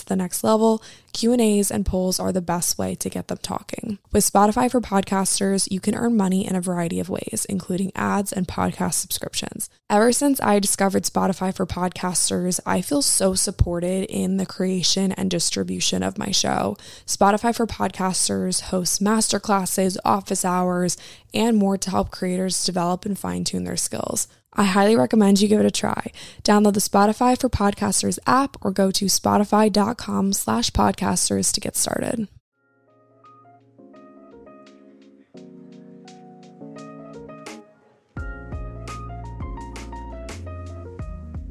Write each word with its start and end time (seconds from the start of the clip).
to 0.00 0.06
the 0.06 0.16
next 0.16 0.44
level, 0.44 0.82
Q&As 1.12 1.70
and 1.70 1.84
polls 1.84 2.20
are 2.20 2.32
the 2.32 2.40
best 2.40 2.78
way 2.78 2.94
to 2.94 3.10
get 3.10 3.28
them 3.28 3.38
talking. 3.42 3.98
With 4.12 4.30
Spotify 4.30 4.70
for 4.70 4.80
podcasters, 4.80 5.70
you 5.70 5.80
can 5.80 5.94
earn 5.94 6.16
money 6.16 6.46
in 6.46 6.56
a 6.56 6.60
variety 6.60 7.00
of 7.00 7.08
ways, 7.08 7.46
including 7.48 7.92
ads 7.94 8.32
and 8.32 8.46
podcast 8.46 8.94
subscriptions. 8.94 9.68
Ever 9.88 10.12
since 10.12 10.40
I 10.40 10.58
discovered 10.58 11.04
Spotify 11.04 11.54
for 11.54 11.66
podcasters, 11.66 12.60
I 12.64 12.80
feel 12.80 13.02
so 13.02 13.34
supported 13.34 14.04
in 14.04 14.36
the 14.36 14.46
creation 14.46 15.12
and 15.12 15.30
distribution 15.30 16.02
of 16.02 16.18
my 16.18 16.30
show. 16.30 16.76
Spotify 17.06 17.54
for 17.54 17.66
podcasters 17.66 18.62
hosts 18.62 19.00
masterclasses, 19.00 19.96
office 20.04 20.44
hours, 20.44 20.96
and 21.34 21.56
more 21.56 21.76
to 21.78 21.90
help 21.90 22.10
creators 22.10 22.64
develop 22.64 23.04
and 23.04 23.18
fine-tune 23.18 23.64
their 23.64 23.76
skills. 23.76 24.28
I 24.52 24.64
highly 24.64 24.96
recommend 24.96 25.40
you 25.40 25.48
give 25.48 25.60
it 25.60 25.66
a 25.66 25.70
try. 25.70 26.10
Download 26.42 26.74
the 26.74 26.80
Spotify 26.80 27.38
for 27.38 27.48
Podcasters 27.48 28.18
app 28.26 28.56
or 28.62 28.72
go 28.72 28.90
to 28.90 29.04
spotify.com 29.04 30.32
slash 30.32 30.70
podcasters 31.00 31.52
to 31.52 31.60
get 31.60 31.76
started. 31.76 32.28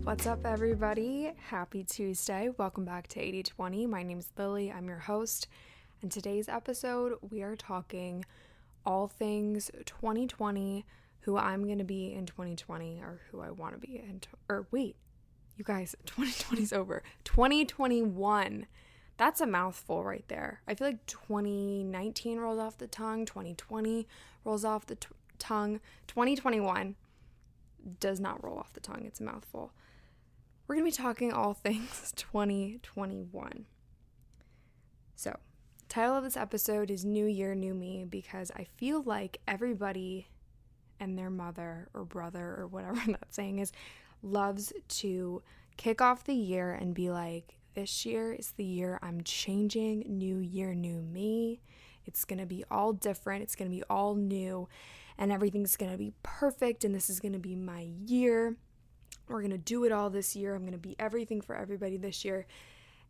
What's 0.03 0.25
up, 0.25 0.45
everybody? 0.45 1.33
Happy 1.49 1.83
Tuesday. 1.83 2.49
Welcome 2.57 2.85
back 2.85 3.07
to 3.09 3.19
8020. 3.19 3.85
My 3.85 4.03
name 4.03 4.19
is 4.19 4.31
Lily. 4.37 4.71
I'm 4.71 4.87
your 4.87 4.97
host. 4.97 5.47
And 6.01 6.11
today's 6.11 6.49
episode, 6.49 7.17
we 7.29 7.41
are 7.41 7.55
talking 7.55 8.25
all 8.85 9.07
things 9.07 9.69
2020 9.85 10.85
who 11.21 11.37
I'm 11.37 11.65
going 11.65 11.77
to 11.77 11.83
be 11.83 12.13
in 12.13 12.25
2020 12.25 13.01
or 13.01 13.21
who 13.29 13.41
I 13.41 13.51
want 13.51 13.73
to 13.73 13.79
be 13.79 13.97
in, 13.97 14.21
or 14.47 14.67
wait, 14.71 14.95
you 15.57 15.63
guys, 15.63 15.95
2020 16.05 16.63
is 16.63 16.73
over. 16.73 17.03
2021. 17.25 18.65
That's 19.19 19.41
a 19.41 19.45
mouthful 19.45 20.05
right 20.05 20.23
there. 20.29 20.61
I 20.65 20.75
feel 20.75 20.87
like 20.87 21.05
2019 21.05 22.39
rolls 22.39 22.57
off 22.57 22.77
the 22.77 22.87
tongue, 22.87 23.25
2020 23.25 24.07
rolls 24.45 24.63
off 24.63 24.85
the 24.85 24.95
t- 24.95 25.09
tongue, 25.37 25.81
2021 26.07 26.95
does 27.99 28.21
not 28.21 28.41
roll 28.41 28.57
off 28.57 28.71
the 28.71 28.79
tongue. 28.79 29.03
It's 29.05 29.19
a 29.19 29.23
mouthful. 29.23 29.73
We're 30.65 30.75
going 30.75 30.89
to 30.89 30.97
be 30.97 31.03
talking 31.03 31.33
all 31.33 31.53
things 31.65 32.13
2021. 32.15 33.65
So, 35.17 35.37
title 35.89 36.15
of 36.15 36.23
this 36.23 36.37
episode 36.37 36.89
is 36.89 37.03
New 37.03 37.25
Year, 37.25 37.53
New 37.53 37.73
Me 37.73 38.05
because 38.09 38.51
I 38.55 38.67
feel 38.77 39.03
like 39.03 39.41
everybody 39.45 40.29
and 40.97 41.19
their 41.19 41.29
mother 41.29 41.89
or 41.93 42.05
brother 42.05 42.55
or 42.57 42.67
whatever 42.67 43.01
that 43.07 43.33
saying 43.35 43.59
is 43.59 43.73
loves 44.23 44.71
to 44.87 45.43
kick 45.75 45.99
off 45.99 46.23
the 46.23 46.33
year 46.33 46.71
and 46.71 46.93
be 46.93 47.09
like, 47.09 47.58
this 47.79 48.05
year 48.05 48.33
is 48.33 48.51
the 48.57 48.65
year 48.65 48.99
I'm 49.01 49.23
changing, 49.23 50.03
new 50.05 50.39
year, 50.39 50.73
new 50.73 51.01
me. 51.01 51.61
It's 52.05 52.25
going 52.25 52.39
to 52.39 52.45
be 52.45 52.65
all 52.69 52.91
different, 52.91 53.41
it's 53.41 53.55
going 53.55 53.71
to 53.71 53.75
be 53.75 53.83
all 53.89 54.15
new, 54.15 54.67
and 55.17 55.31
everything's 55.31 55.77
going 55.77 55.93
to 55.93 55.97
be 55.97 56.11
perfect, 56.21 56.83
and 56.83 56.93
this 56.93 57.09
is 57.09 57.21
going 57.21 57.33
to 57.33 57.39
be 57.39 57.55
my 57.55 57.87
year. 58.05 58.57
We're 59.29 59.39
going 59.39 59.51
to 59.51 59.57
do 59.57 59.85
it 59.85 59.93
all 59.93 60.09
this 60.09 60.35
year. 60.35 60.55
I'm 60.55 60.63
going 60.63 60.73
to 60.73 60.77
be 60.77 60.97
everything 60.99 61.39
for 61.39 61.55
everybody 61.55 61.95
this 61.95 62.25
year. 62.25 62.47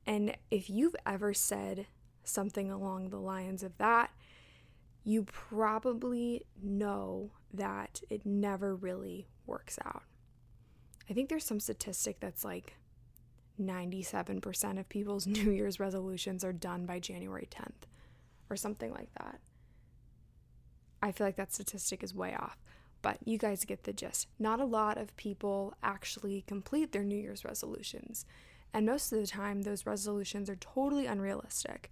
And 0.06 0.36
if 0.52 0.70
you've 0.70 0.96
ever 1.04 1.34
said 1.34 1.88
something 2.24 2.70
along 2.70 3.10
the 3.10 3.20
lines 3.20 3.64
of 3.64 3.76
that, 3.80 4.12
you 5.04 5.24
probably 5.24 6.46
know 6.62 7.32
that 7.54 8.02
it 8.12 8.24
never 8.24 8.76
really 8.76 9.30
works 9.48 9.80
out. 9.84 10.04
I 11.10 11.14
think 11.14 11.30
there's 11.30 11.46
some 11.46 11.60
statistic 11.60 12.20
that's 12.20 12.46
like 12.46 12.76
97% 13.60 14.80
of 14.80 14.90
people's 14.90 15.28
New 15.28 15.52
Year's 15.52 15.80
resolutions 15.80 16.44
are 16.44 16.54
done 16.54 16.86
by 16.86 17.00
January 17.00 17.48
10th 17.52 17.88
or 18.50 18.56
something 18.56 18.92
like 18.92 19.14
that. 19.20 19.40
I 21.02 21.12
feel 21.12 21.28
like 21.28 21.38
that 21.38 21.54
statistic 21.54 22.04
is 22.04 22.14
way 22.14 22.36
off, 22.36 22.58
but 23.02 23.18
you 23.24 23.38
guys 23.38 23.64
get 23.64 23.84
the 23.84 23.94
gist. 23.94 24.28
Not 24.38 24.60
a 24.60 24.66
lot 24.66 24.98
of 24.98 25.16
people 25.16 25.74
actually 25.82 26.44
complete 26.48 26.92
their 26.92 27.04
New 27.04 27.16
Year's 27.16 27.46
resolutions, 27.46 28.26
and 28.74 28.86
most 28.86 29.12
of 29.12 29.20
the 29.20 29.28
time, 29.28 29.62
those 29.62 29.86
resolutions 29.86 30.50
are 30.50 30.56
totally 30.58 31.06
unrealistic. 31.06 31.90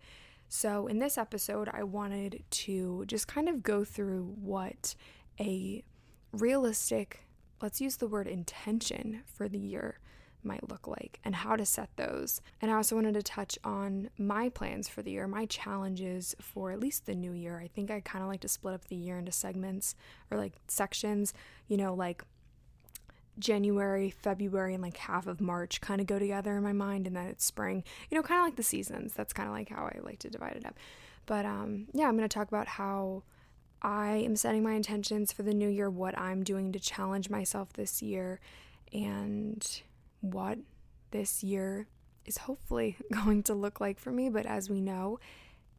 So, 0.49 0.88
in 0.88 0.99
this 0.99 1.17
episode, 1.17 1.69
I 1.73 1.84
wanted 1.84 2.44
to 2.49 3.03
just 3.07 3.28
kind 3.28 3.49
of 3.49 3.63
go 3.63 3.84
through 3.84 4.35
what 4.39 4.95
a 5.39 5.84
realistic, 6.31 7.22
let's 7.61 7.81
use 7.81 7.97
the 7.97 8.07
word 8.07 8.28
intention 8.28 9.23
for 9.25 9.49
the 9.49 9.57
year 9.57 9.99
might 10.43 10.69
look 10.69 10.87
like 10.87 11.19
and 11.23 11.35
how 11.35 11.55
to 11.55 11.65
set 11.65 11.89
those. 11.95 12.41
And 12.61 12.71
I 12.71 12.75
also 12.75 12.95
wanted 12.95 13.13
to 13.15 13.23
touch 13.23 13.57
on 13.63 14.09
my 14.17 14.49
plans 14.49 14.87
for 14.87 15.01
the 15.01 15.11
year, 15.11 15.27
my 15.27 15.45
challenges 15.45 16.35
for 16.41 16.71
at 16.71 16.79
least 16.79 17.05
the 17.05 17.15
new 17.15 17.31
year. 17.31 17.59
I 17.59 17.67
think 17.67 17.91
I 17.91 17.99
kind 17.99 18.23
of 18.23 18.29
like 18.29 18.41
to 18.41 18.47
split 18.47 18.73
up 18.73 18.87
the 18.87 18.95
year 18.95 19.17
into 19.17 19.31
segments 19.31 19.95
or 20.31 20.37
like 20.37 20.53
sections, 20.67 21.33
you 21.67 21.77
know, 21.77 21.93
like 21.93 22.23
January, 23.39 24.09
February, 24.09 24.73
and 24.73 24.83
like 24.83 24.97
half 24.97 25.27
of 25.27 25.39
March 25.39 25.81
kind 25.81 26.01
of 26.01 26.07
go 26.07 26.19
together 26.19 26.57
in 26.57 26.63
my 26.63 26.73
mind, 26.73 27.07
and 27.07 27.15
then 27.15 27.27
it's 27.27 27.45
spring. 27.45 27.83
You 28.09 28.17
know, 28.17 28.23
kind 28.23 28.39
of 28.39 28.45
like 28.45 28.55
the 28.55 28.63
seasons. 28.63 29.13
That's 29.13 29.33
kind 29.33 29.47
of 29.47 29.53
like 29.53 29.69
how 29.69 29.85
I 29.85 29.99
like 30.01 30.19
to 30.19 30.29
divide 30.29 30.55
it 30.55 30.65
up. 30.65 30.75
But 31.25 31.45
um, 31.45 31.87
yeah, 31.93 32.07
I'm 32.07 32.17
going 32.17 32.27
to 32.27 32.33
talk 32.33 32.47
about 32.47 32.67
how 32.67 33.23
I 33.81 34.23
am 34.25 34.35
setting 34.35 34.63
my 34.63 34.73
intentions 34.73 35.31
for 35.31 35.43
the 35.43 35.53
new 35.53 35.69
year, 35.69 35.89
what 35.89 36.17
I'm 36.17 36.43
doing 36.43 36.71
to 36.71 36.79
challenge 36.79 37.29
myself 37.29 37.73
this 37.73 38.01
year, 38.01 38.39
and 38.91 39.81
what 40.22 40.59
this 41.11 41.44
year 41.44 41.88
is 42.25 42.38
hopefully 42.38 42.97
going 43.11 43.44
to 43.44 43.53
look 43.53 43.79
like 43.79 44.00
for 44.00 44.11
me. 44.11 44.29
But 44.29 44.45
as 44.45 44.69
we 44.69 44.81
know, 44.81 45.19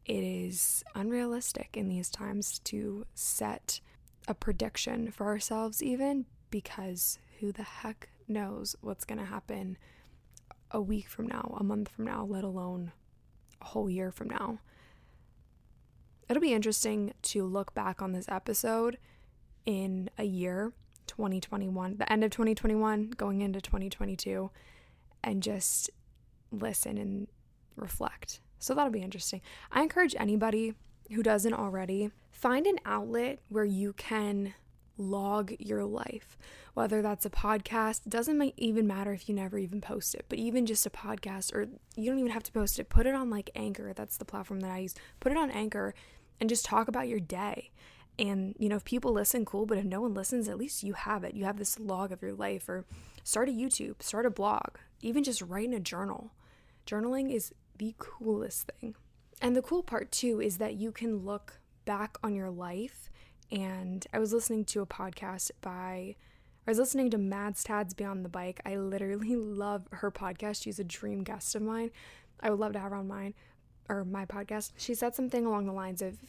it 0.05 0.23
is 0.23 0.83
unrealistic 0.95 1.75
in 1.75 1.87
these 1.87 2.09
times 2.09 2.59
to 2.59 3.05
set 3.13 3.79
a 4.27 4.33
prediction 4.33 5.11
for 5.11 5.27
ourselves, 5.27 5.83
even 5.83 6.25
because 6.49 7.19
who 7.39 7.51
the 7.51 7.63
heck 7.63 8.09
knows 8.27 8.75
what's 8.81 9.05
going 9.05 9.19
to 9.19 9.25
happen 9.25 9.77
a 10.71 10.81
week 10.81 11.07
from 11.07 11.27
now, 11.27 11.55
a 11.59 11.63
month 11.63 11.89
from 11.89 12.05
now, 12.05 12.23
let 12.23 12.43
alone 12.43 12.91
a 13.61 13.65
whole 13.65 13.89
year 13.89 14.11
from 14.11 14.29
now 14.29 14.59
it'll 16.29 16.41
be 16.41 16.53
interesting 16.53 17.13
to 17.23 17.43
look 17.43 17.73
back 17.73 18.01
on 18.01 18.13
this 18.13 18.25
episode 18.29 18.97
in 19.65 20.09
a 20.17 20.23
year, 20.23 20.71
2021, 21.09 21.97
the 21.97 22.11
end 22.11 22.23
of 22.23 22.31
2021, 22.31 23.11
going 23.11 23.41
into 23.41 23.59
2022, 23.59 24.49
and 25.23 25.43
just 25.43 25.89
listen 26.51 26.97
and 26.97 27.27
reflect. 27.75 28.39
So 28.59 28.73
that'll 28.73 28.91
be 28.91 29.01
interesting. 29.01 29.41
I 29.71 29.81
encourage 29.81 30.15
anybody 30.17 30.75
who 31.11 31.23
doesn't 31.23 31.53
already 31.53 32.11
find 32.31 32.67
an 32.67 32.79
outlet 32.85 33.39
where 33.49 33.65
you 33.65 33.93
can 33.93 34.53
log 34.97 35.53
your 35.59 35.85
life 35.85 36.37
whether 36.73 37.01
that's 37.01 37.25
a 37.25 37.29
podcast 37.29 38.05
it 38.05 38.09
doesn't 38.09 38.53
even 38.57 38.85
matter 38.85 39.13
if 39.13 39.29
you 39.29 39.33
never 39.33 39.57
even 39.57 39.79
post 39.79 40.13
it 40.13 40.25
but 40.27 40.37
even 40.37 40.65
just 40.65 40.85
a 40.85 40.89
podcast 40.89 41.53
or 41.53 41.69
you 41.95 42.09
don't 42.09 42.19
even 42.19 42.31
have 42.33 42.43
to 42.43 42.51
post 42.51 42.77
it 42.79 42.89
put 42.89 43.07
it 43.07 43.15
on 43.15 43.29
like 43.29 43.49
anchor 43.55 43.93
that's 43.93 44.17
the 44.17 44.25
platform 44.25 44.59
that 44.59 44.71
i 44.71 44.79
use 44.79 44.93
put 45.21 45.31
it 45.31 45.37
on 45.37 45.49
anchor 45.51 45.93
and 46.39 46.49
just 46.49 46.65
talk 46.65 46.87
about 46.87 47.07
your 47.07 47.19
day. 47.19 47.71
And, 48.19 48.53
you 48.59 48.67
know, 48.67 48.75
if 48.75 48.83
people 48.83 49.13
listen, 49.13 49.45
cool, 49.45 49.65
but 49.65 49.77
if 49.77 49.85
no 49.85 50.01
one 50.01 50.13
listens, 50.13 50.49
at 50.49 50.57
least 50.57 50.83
you 50.83 50.93
have 50.93 51.23
it. 51.23 51.35
You 51.35 51.45
have 51.45 51.57
this 51.57 51.79
log 51.79 52.11
of 52.11 52.21
your 52.21 52.33
life, 52.33 52.67
or 52.67 52.85
start 53.23 53.47
a 53.47 53.53
YouTube, 53.53 54.03
start 54.03 54.25
a 54.25 54.29
blog, 54.29 54.75
even 55.01 55.23
just 55.23 55.41
write 55.41 55.67
in 55.67 55.73
a 55.73 55.79
journal. 55.79 56.33
Journaling 56.85 57.33
is 57.33 57.53
the 57.77 57.95
coolest 57.97 58.69
thing. 58.79 58.95
And 59.41 59.55
the 59.55 59.61
cool 59.61 59.83
part, 59.83 60.11
too, 60.11 60.41
is 60.41 60.57
that 60.57 60.75
you 60.75 60.91
can 60.91 61.19
look 61.19 61.61
back 61.85 62.17
on 62.21 62.35
your 62.35 62.49
life. 62.49 63.09
And 63.51 64.05
I 64.13 64.19
was 64.19 64.33
listening 64.33 64.65
to 64.65 64.81
a 64.81 64.85
podcast 64.85 65.51
by, 65.61 66.17
I 66.67 66.71
was 66.71 66.77
listening 66.77 67.09
to 67.11 67.17
Mads 67.17 67.63
Tads 67.63 67.93
Beyond 67.93 68.25
the 68.25 68.29
Bike. 68.29 68.59
I 68.65 68.75
literally 68.75 69.35
love 69.37 69.87
her 69.91 70.11
podcast. 70.11 70.63
She's 70.63 70.77
a 70.77 70.83
dream 70.83 71.23
guest 71.23 71.55
of 71.55 71.61
mine. 71.61 71.91
I 72.41 72.49
would 72.49 72.59
love 72.59 72.73
to 72.73 72.79
have 72.79 72.91
her 72.91 72.97
on 72.97 73.07
mine 73.07 73.33
or 73.89 74.05
my 74.05 74.25
podcast, 74.25 74.71
she 74.77 74.93
said 74.93 75.15
something 75.15 75.45
along 75.45 75.65
the 75.65 75.73
lines 75.73 76.01
of 76.01 76.19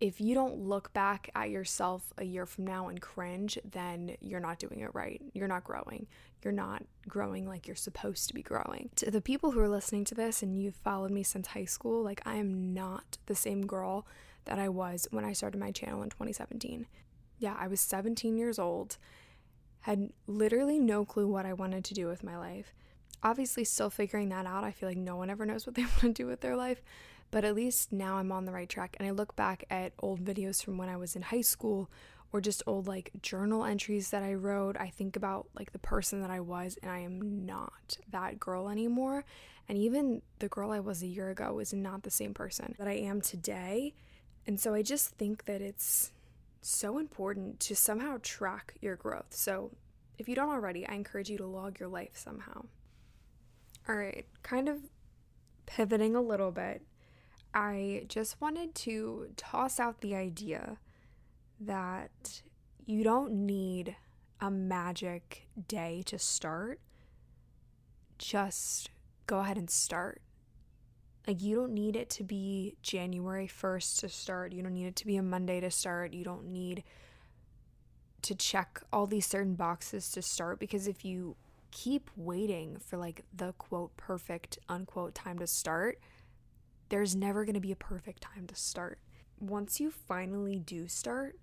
if 0.00 0.18
you 0.18 0.34
don't 0.34 0.58
look 0.58 0.92
back 0.94 1.30
at 1.34 1.50
yourself 1.50 2.12
a 2.16 2.24
year 2.24 2.46
from 2.46 2.66
now 2.66 2.88
and 2.88 3.00
cringe, 3.00 3.58
then 3.70 4.16
you're 4.20 4.40
not 4.40 4.58
doing 4.58 4.80
it 4.80 4.94
right. 4.94 5.20
You're 5.34 5.46
not 5.46 5.62
growing. 5.62 6.06
You're 6.42 6.54
not 6.54 6.82
growing 7.06 7.46
like 7.46 7.66
you're 7.66 7.76
supposed 7.76 8.26
to 8.28 8.34
be 8.34 8.42
growing. 8.42 8.88
To 8.96 9.10
the 9.10 9.20
people 9.20 9.50
who 9.50 9.60
are 9.60 9.68
listening 9.68 10.04
to 10.06 10.14
this 10.14 10.42
and 10.42 10.60
you've 10.60 10.76
followed 10.76 11.10
me 11.10 11.22
since 11.22 11.48
high 11.48 11.66
school, 11.66 12.02
like 12.02 12.22
I 12.24 12.36
am 12.36 12.72
not 12.72 13.18
the 13.26 13.34
same 13.34 13.66
girl 13.66 14.06
that 14.46 14.58
I 14.58 14.70
was 14.70 15.06
when 15.10 15.24
I 15.24 15.34
started 15.34 15.58
my 15.58 15.70
channel 15.70 16.02
in 16.02 16.08
2017. 16.08 16.86
Yeah, 17.38 17.56
I 17.58 17.68
was 17.68 17.80
17 17.80 18.38
years 18.38 18.58
old, 18.58 18.96
had 19.80 20.10
literally 20.26 20.78
no 20.78 21.04
clue 21.04 21.28
what 21.28 21.44
I 21.44 21.52
wanted 21.52 21.84
to 21.84 21.94
do 21.94 22.06
with 22.06 22.24
my 22.24 22.38
life. 22.38 22.72
Obviously, 23.22 23.64
still 23.64 23.90
figuring 23.90 24.30
that 24.30 24.46
out. 24.46 24.64
I 24.64 24.70
feel 24.70 24.88
like 24.88 24.96
no 24.96 25.16
one 25.16 25.28
ever 25.28 25.44
knows 25.44 25.66
what 25.66 25.74
they 25.74 25.82
want 25.84 26.00
to 26.00 26.12
do 26.12 26.26
with 26.26 26.40
their 26.40 26.56
life. 26.56 26.80
But 27.30 27.44
at 27.44 27.54
least 27.54 27.92
now 27.92 28.16
I'm 28.16 28.32
on 28.32 28.44
the 28.44 28.52
right 28.52 28.68
track. 28.68 28.96
And 28.98 29.06
I 29.06 29.12
look 29.12 29.36
back 29.36 29.64
at 29.70 29.92
old 30.00 30.24
videos 30.24 30.64
from 30.64 30.78
when 30.78 30.88
I 30.88 30.96
was 30.96 31.14
in 31.14 31.22
high 31.22 31.42
school 31.42 31.90
or 32.32 32.40
just 32.40 32.62
old 32.66 32.86
like 32.86 33.10
journal 33.22 33.64
entries 33.64 34.10
that 34.10 34.22
I 34.22 34.34
wrote. 34.34 34.76
I 34.78 34.88
think 34.88 35.16
about 35.16 35.48
like 35.54 35.72
the 35.72 35.78
person 35.78 36.20
that 36.20 36.30
I 36.30 36.40
was, 36.40 36.78
and 36.82 36.90
I 36.90 37.00
am 37.00 37.44
not 37.44 37.98
that 38.10 38.38
girl 38.38 38.68
anymore. 38.68 39.24
And 39.68 39.78
even 39.78 40.22
the 40.38 40.48
girl 40.48 40.70
I 40.70 40.80
was 40.80 41.02
a 41.02 41.06
year 41.06 41.30
ago 41.30 41.58
is 41.58 41.72
not 41.72 42.02
the 42.02 42.10
same 42.10 42.34
person 42.34 42.74
that 42.78 42.88
I 42.88 42.94
am 42.94 43.20
today. 43.20 43.94
And 44.46 44.58
so 44.58 44.74
I 44.74 44.82
just 44.82 45.10
think 45.10 45.44
that 45.44 45.60
it's 45.60 46.12
so 46.62 46.98
important 46.98 47.60
to 47.60 47.76
somehow 47.76 48.18
track 48.22 48.74
your 48.80 48.96
growth. 48.96 49.28
So 49.30 49.70
if 50.18 50.28
you 50.28 50.34
don't 50.34 50.50
already, 50.50 50.86
I 50.86 50.94
encourage 50.94 51.30
you 51.30 51.38
to 51.38 51.46
log 51.46 51.78
your 51.78 51.88
life 51.88 52.12
somehow. 52.14 52.64
All 53.88 53.94
right, 53.94 54.26
kind 54.42 54.68
of 54.68 54.78
pivoting 55.66 56.14
a 56.14 56.20
little 56.20 56.50
bit 56.50 56.82
I 57.52 58.04
just 58.08 58.40
wanted 58.40 58.74
to 58.76 59.30
toss 59.36 59.80
out 59.80 60.00
the 60.00 60.14
idea 60.14 60.78
that 61.60 62.42
you 62.86 63.02
don't 63.02 63.32
need 63.32 63.96
a 64.40 64.50
magic 64.50 65.46
day 65.68 66.02
to 66.06 66.18
start. 66.18 66.80
Just 68.18 68.90
go 69.26 69.40
ahead 69.40 69.56
and 69.56 69.70
start. 69.70 70.22
Like, 71.26 71.42
you 71.42 71.56
don't 71.56 71.74
need 71.74 71.96
it 71.96 72.08
to 72.10 72.24
be 72.24 72.76
January 72.82 73.46
1st 73.46 74.00
to 74.00 74.08
start. 74.08 74.52
You 74.52 74.62
don't 74.62 74.72
need 74.72 74.86
it 74.86 74.96
to 74.96 75.06
be 75.06 75.16
a 75.16 75.22
Monday 75.22 75.60
to 75.60 75.70
start. 75.70 76.14
You 76.14 76.24
don't 76.24 76.46
need 76.46 76.82
to 78.22 78.34
check 78.34 78.80
all 78.92 79.06
these 79.06 79.26
certain 79.26 79.54
boxes 79.54 80.10
to 80.12 80.22
start 80.22 80.58
because 80.58 80.86
if 80.86 81.04
you 81.04 81.36
keep 81.70 82.10
waiting 82.16 82.76
for 82.78 82.96
like 82.96 83.24
the 83.34 83.52
quote 83.54 83.96
perfect 83.96 84.58
unquote 84.68 85.14
time 85.14 85.38
to 85.38 85.46
start, 85.46 85.98
there's 86.90 87.16
never 87.16 87.44
going 87.44 87.54
to 87.54 87.60
be 87.60 87.72
a 87.72 87.76
perfect 87.76 88.20
time 88.20 88.46
to 88.46 88.54
start. 88.54 88.98
Once 89.38 89.80
you 89.80 89.90
finally 89.90 90.58
do 90.58 90.86
start, 90.86 91.38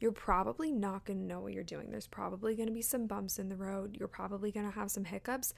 you're 0.00 0.12
probably 0.12 0.70
not 0.70 1.04
going 1.04 1.18
to 1.18 1.24
know 1.24 1.40
what 1.40 1.52
you're 1.52 1.64
doing. 1.64 1.90
There's 1.90 2.06
probably 2.06 2.54
going 2.54 2.68
to 2.68 2.74
be 2.74 2.82
some 2.82 3.06
bumps 3.06 3.38
in 3.38 3.48
the 3.48 3.56
road. 3.56 3.96
You're 3.98 4.08
probably 4.08 4.52
going 4.52 4.66
to 4.66 4.74
have 4.74 4.90
some 4.90 5.04
hiccups. 5.04 5.54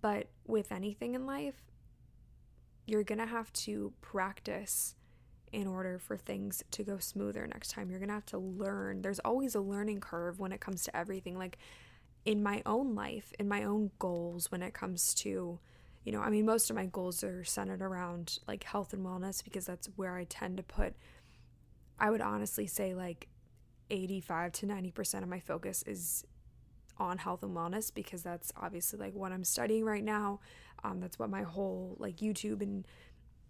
But 0.00 0.28
with 0.46 0.70
anything 0.70 1.14
in 1.14 1.26
life, 1.26 1.62
you're 2.86 3.04
going 3.04 3.18
to 3.18 3.26
have 3.26 3.52
to 3.52 3.92
practice 4.00 4.94
in 5.52 5.66
order 5.66 5.98
for 5.98 6.16
things 6.16 6.62
to 6.72 6.82
go 6.82 6.98
smoother 6.98 7.46
next 7.46 7.70
time. 7.70 7.90
You're 7.90 7.98
going 8.00 8.08
to 8.08 8.14
have 8.14 8.26
to 8.26 8.38
learn. 8.38 9.02
There's 9.02 9.20
always 9.20 9.54
a 9.54 9.60
learning 9.60 10.00
curve 10.00 10.38
when 10.38 10.52
it 10.52 10.60
comes 10.60 10.84
to 10.84 10.96
everything. 10.96 11.38
Like 11.38 11.58
in 12.24 12.42
my 12.42 12.62
own 12.66 12.94
life, 12.94 13.32
in 13.38 13.48
my 13.48 13.64
own 13.64 13.90
goals, 13.98 14.50
when 14.50 14.62
it 14.62 14.74
comes 14.74 15.14
to 15.14 15.58
you 16.04 16.12
know, 16.12 16.20
I 16.20 16.30
mean, 16.30 16.46
most 16.46 16.68
of 16.68 16.76
my 16.76 16.86
goals 16.86 17.22
are 17.22 17.44
centered 17.44 17.82
around 17.82 18.38
like 18.48 18.64
health 18.64 18.92
and 18.92 19.04
wellness 19.04 19.42
because 19.42 19.66
that's 19.66 19.88
where 19.96 20.16
I 20.16 20.24
tend 20.24 20.56
to 20.56 20.62
put, 20.62 20.94
I 21.98 22.10
would 22.10 22.20
honestly 22.20 22.66
say 22.66 22.94
like 22.94 23.28
85 23.90 24.52
to 24.52 24.66
90% 24.66 25.22
of 25.22 25.28
my 25.28 25.38
focus 25.38 25.84
is 25.86 26.24
on 26.98 27.18
health 27.18 27.42
and 27.42 27.56
wellness 27.56 27.92
because 27.94 28.22
that's 28.22 28.52
obviously 28.56 28.98
like 28.98 29.14
what 29.14 29.32
I'm 29.32 29.44
studying 29.44 29.84
right 29.84 30.04
now. 30.04 30.40
Um, 30.82 31.00
that's 31.00 31.18
what 31.18 31.30
my 31.30 31.42
whole 31.42 31.96
like 31.98 32.16
YouTube 32.16 32.62
and, 32.62 32.84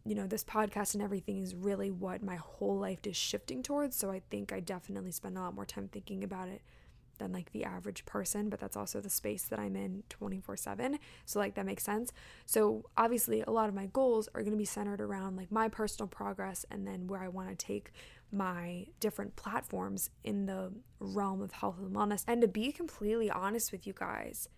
you 0.04 0.14
know, 0.14 0.26
this 0.26 0.44
podcast 0.44 0.92
and 0.92 1.02
everything 1.02 1.38
is 1.38 1.54
really 1.54 1.90
what 1.90 2.22
my 2.22 2.36
whole 2.36 2.78
life 2.78 3.06
is 3.06 3.16
shifting 3.16 3.62
towards. 3.62 3.96
So 3.96 4.10
I 4.10 4.20
think 4.30 4.52
I 4.52 4.60
definitely 4.60 5.12
spend 5.12 5.38
a 5.38 5.40
lot 5.40 5.54
more 5.54 5.64
time 5.64 5.88
thinking 5.88 6.22
about 6.22 6.48
it 6.48 6.60
than 7.22 7.32
like 7.32 7.52
the 7.52 7.64
average 7.64 8.04
person, 8.04 8.48
but 8.48 8.58
that's 8.58 8.76
also 8.76 9.00
the 9.00 9.10
space 9.10 9.44
that 9.44 9.58
I'm 9.58 9.76
in 9.76 10.02
24 10.08 10.56
7. 10.56 10.98
So, 11.24 11.38
like, 11.38 11.54
that 11.54 11.64
makes 11.64 11.84
sense. 11.84 12.12
So, 12.46 12.90
obviously, 12.96 13.42
a 13.42 13.50
lot 13.50 13.68
of 13.68 13.74
my 13.74 13.86
goals 13.86 14.28
are 14.34 14.42
going 14.42 14.52
to 14.52 14.58
be 14.58 14.64
centered 14.64 15.00
around 15.00 15.36
like 15.36 15.52
my 15.52 15.68
personal 15.68 16.08
progress 16.08 16.66
and 16.70 16.86
then 16.86 17.06
where 17.06 17.20
I 17.20 17.28
want 17.28 17.48
to 17.48 17.54
take 17.54 17.92
my 18.32 18.86
different 18.98 19.36
platforms 19.36 20.10
in 20.24 20.46
the 20.46 20.72
realm 20.98 21.40
of 21.42 21.52
health 21.52 21.78
and 21.78 21.94
wellness. 21.94 22.24
And 22.26 22.40
to 22.40 22.48
be 22.48 22.72
completely 22.72 23.30
honest 23.30 23.70
with 23.70 23.86
you 23.86 23.92
guys, 23.92 24.48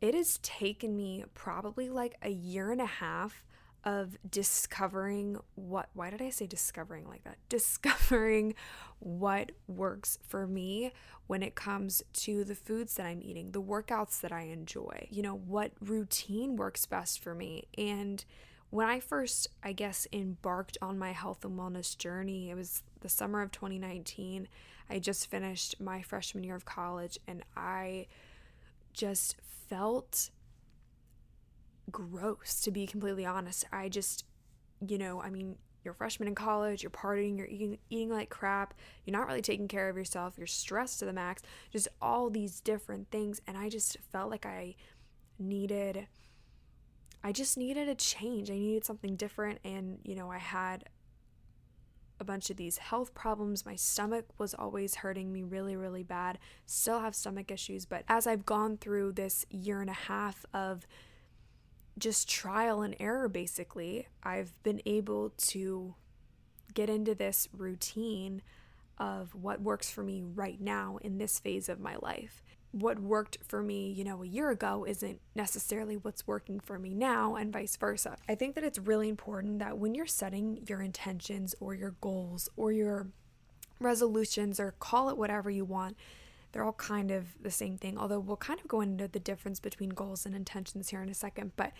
it 0.00 0.14
has 0.14 0.38
taken 0.38 0.96
me 0.96 1.24
probably 1.34 1.90
like 1.90 2.16
a 2.22 2.30
year 2.30 2.70
and 2.70 2.80
a 2.80 2.86
half 2.86 3.44
of 3.84 4.16
discovering 4.28 5.38
what 5.54 5.88
why 5.92 6.10
did 6.10 6.22
I 6.22 6.30
say 6.30 6.46
discovering 6.46 7.06
like 7.06 7.24
that? 7.24 7.36
Discovering 7.48 8.54
what 8.98 9.52
works 9.68 10.18
for 10.26 10.46
me 10.46 10.92
when 11.26 11.42
it 11.42 11.54
comes 11.54 12.02
to 12.12 12.44
the 12.44 12.54
foods 12.54 12.94
that 12.94 13.06
I'm 13.06 13.22
eating, 13.22 13.52
the 13.52 13.62
workouts 13.62 14.20
that 14.20 14.32
I 14.32 14.42
enjoy, 14.42 15.08
you 15.10 15.22
know, 15.22 15.36
what 15.36 15.72
routine 15.80 16.56
works 16.56 16.86
best 16.86 17.22
for 17.22 17.34
me. 17.34 17.64
And 17.76 18.24
when 18.70 18.88
I 18.88 19.00
first, 19.00 19.48
I 19.62 19.72
guess, 19.72 20.06
embarked 20.12 20.78
on 20.82 20.98
my 20.98 21.12
health 21.12 21.44
and 21.44 21.58
wellness 21.58 21.96
journey, 21.96 22.50
it 22.50 22.54
was 22.54 22.82
the 23.00 23.08
summer 23.08 23.40
of 23.40 23.52
2019. 23.52 24.48
I 24.90 24.98
just 24.98 25.30
finished 25.30 25.80
my 25.80 26.02
freshman 26.02 26.44
year 26.44 26.56
of 26.56 26.64
college 26.64 27.18
and 27.26 27.42
I 27.56 28.06
just 28.92 29.36
felt 29.68 30.30
gross, 31.90 32.60
to 32.62 32.70
be 32.70 32.86
completely 32.86 33.26
honest. 33.26 33.64
I 33.72 33.88
just, 33.88 34.24
you 34.86 34.98
know, 34.98 35.20
I 35.20 35.30
mean, 35.30 35.56
you're 35.84 35.94
freshman 35.94 36.28
in 36.28 36.34
college, 36.34 36.82
you're 36.82 36.90
partying, 36.90 37.36
you're 37.36 37.46
eating, 37.46 37.78
eating 37.90 38.10
like 38.10 38.30
crap, 38.30 38.74
you're 39.04 39.16
not 39.16 39.26
really 39.26 39.42
taking 39.42 39.68
care 39.68 39.88
of 39.88 39.96
yourself, 39.96 40.34
you're 40.38 40.46
stressed 40.46 40.98
to 41.00 41.04
the 41.04 41.12
max, 41.12 41.42
just 41.70 41.88
all 42.00 42.30
these 42.30 42.60
different 42.60 43.10
things. 43.10 43.40
And 43.46 43.56
I 43.56 43.68
just 43.68 43.98
felt 44.10 44.30
like 44.30 44.46
I 44.46 44.76
needed, 45.38 46.06
I 47.22 47.32
just 47.32 47.58
needed 47.58 47.88
a 47.88 47.94
change. 47.94 48.50
I 48.50 48.54
needed 48.54 48.84
something 48.84 49.16
different. 49.16 49.58
And, 49.64 49.98
you 50.04 50.14
know, 50.14 50.30
I 50.30 50.38
had 50.38 50.88
a 52.20 52.24
bunch 52.24 52.48
of 52.48 52.56
these 52.56 52.78
health 52.78 53.12
problems. 53.14 53.66
My 53.66 53.76
stomach 53.76 54.26
was 54.38 54.54
always 54.54 54.96
hurting 54.96 55.32
me 55.32 55.42
really, 55.42 55.76
really 55.76 56.02
bad. 56.02 56.38
Still 56.64 57.00
have 57.00 57.14
stomach 57.14 57.50
issues. 57.50 57.86
But 57.86 58.04
as 58.08 58.26
I've 58.26 58.46
gone 58.46 58.76
through 58.76 59.12
this 59.12 59.44
year 59.50 59.80
and 59.80 59.90
a 59.90 59.94
half 59.94 60.46
of, 60.54 60.86
just 61.98 62.28
trial 62.28 62.82
and 62.82 62.96
error 62.98 63.28
basically, 63.28 64.08
I've 64.22 64.62
been 64.62 64.80
able 64.86 65.30
to 65.36 65.94
get 66.74 66.90
into 66.90 67.14
this 67.14 67.48
routine 67.56 68.42
of 68.98 69.34
what 69.34 69.60
works 69.60 69.90
for 69.90 70.02
me 70.02 70.22
right 70.22 70.60
now 70.60 70.98
in 71.02 71.18
this 71.18 71.38
phase 71.38 71.68
of 71.68 71.80
my 71.80 71.96
life. 71.96 72.42
What 72.72 72.98
worked 72.98 73.38
for 73.46 73.62
me, 73.62 73.92
you 73.92 74.02
know, 74.02 74.22
a 74.22 74.26
year 74.26 74.50
ago 74.50 74.84
isn't 74.88 75.20
necessarily 75.36 75.96
what's 75.96 76.26
working 76.26 76.58
for 76.58 76.78
me 76.78 76.92
now, 76.94 77.36
and 77.36 77.52
vice 77.52 77.76
versa. 77.76 78.16
I 78.28 78.34
think 78.34 78.56
that 78.56 78.64
it's 78.64 78.78
really 78.78 79.08
important 79.08 79.60
that 79.60 79.78
when 79.78 79.94
you're 79.94 80.06
setting 80.06 80.64
your 80.68 80.80
intentions 80.82 81.54
or 81.60 81.74
your 81.74 81.94
goals 82.00 82.48
or 82.56 82.72
your 82.72 83.06
resolutions, 83.80 84.58
or 84.58 84.74
call 84.78 85.08
it 85.08 85.16
whatever 85.16 85.50
you 85.50 85.64
want, 85.64 85.96
they're 86.54 86.64
all 86.64 86.72
kind 86.72 87.10
of 87.10 87.26
the 87.42 87.50
same 87.50 87.76
thing, 87.76 87.98
although 87.98 88.20
we'll 88.20 88.36
kind 88.36 88.60
of 88.60 88.68
go 88.68 88.80
into 88.80 89.08
the 89.08 89.18
difference 89.18 89.58
between 89.58 89.90
goals 89.90 90.24
and 90.24 90.36
intentions 90.36 90.88
here 90.88 91.02
in 91.02 91.08
a 91.08 91.14
second. 91.14 91.50
But 91.56 91.72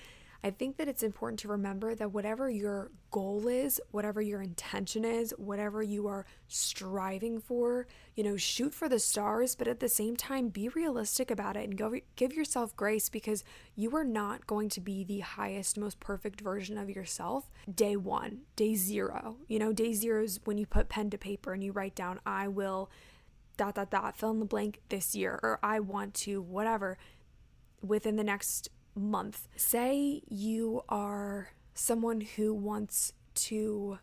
I 0.43 0.51
think 0.51 0.77
that 0.77 0.89
it's 0.89 1.03
important 1.03 1.39
to 1.41 1.49
remember 1.49 1.95
that 1.95 2.13
whatever 2.13 2.51
your 2.51 2.91
goal 3.11 3.49
is, 3.49 3.81
whatever 3.93 4.21
your 4.21 4.43
intention 4.43 5.03
is, 5.03 5.33
whatever 5.39 5.83
you 5.83 6.09
are 6.09 6.27
striving 6.49 7.41
for, 7.41 7.87
you 8.15 8.25
know, 8.25 8.37
shoot 8.37 8.75
for 8.75 8.87
the 8.87 8.99
stars, 8.99 9.55
but 9.55 9.69
at 9.69 9.81
the 9.81 9.89
same 9.89 10.17
time, 10.17 10.49
be 10.49 10.69
realistic 10.69 11.31
about 11.31 11.57
it 11.57 11.65
and 11.65 11.79
go 11.79 11.95
give 12.17 12.35
yourself 12.35 12.77
grace 12.77 13.09
because 13.09 13.43
you 13.75 13.97
are 13.97 14.05
not 14.05 14.47
going 14.47 14.69
to 14.71 14.83
be 14.83 15.03
the 15.03 15.21
highest, 15.21 15.79
most 15.79 15.99
perfect 15.99 16.43
version 16.43 16.77
of 16.77 16.91
yourself 16.91 17.49
day 17.73 17.97
one, 17.97 18.41
day 18.55 18.75
zero. 18.75 19.37
You 19.49 19.61
know, 19.61 19.73
day 19.73 19.95
zero 19.95 20.25
is 20.25 20.41
when 20.45 20.59
you 20.59 20.67
put 20.67 20.91
pen 20.91 21.09
to 21.11 21.17
paper 21.17 21.55
and 21.55 21.65
you 21.65 21.73
write 21.73 21.95
down, 21.95 22.21
I 22.27 22.49
will 22.49 22.91
dot 23.57 23.75
dot 23.75 23.91
dot 23.91 24.17
fill 24.17 24.31
in 24.31 24.41
the 24.41 24.45
blank 24.45 24.81
this 24.89 25.15
year 25.15 25.39
or 25.43 25.59
I 25.63 25.81
want 25.81 26.15
to 26.15 26.41
whatever 26.41 26.99
within 27.83 28.17
the 28.17 28.25
next 28.25 28.69
month. 28.95 29.49
Say 29.57 30.23
you 30.29 30.83
are 30.89 31.51
someone 31.75 32.21
who 32.21 32.55
wants 32.55 33.13
to 33.35 33.99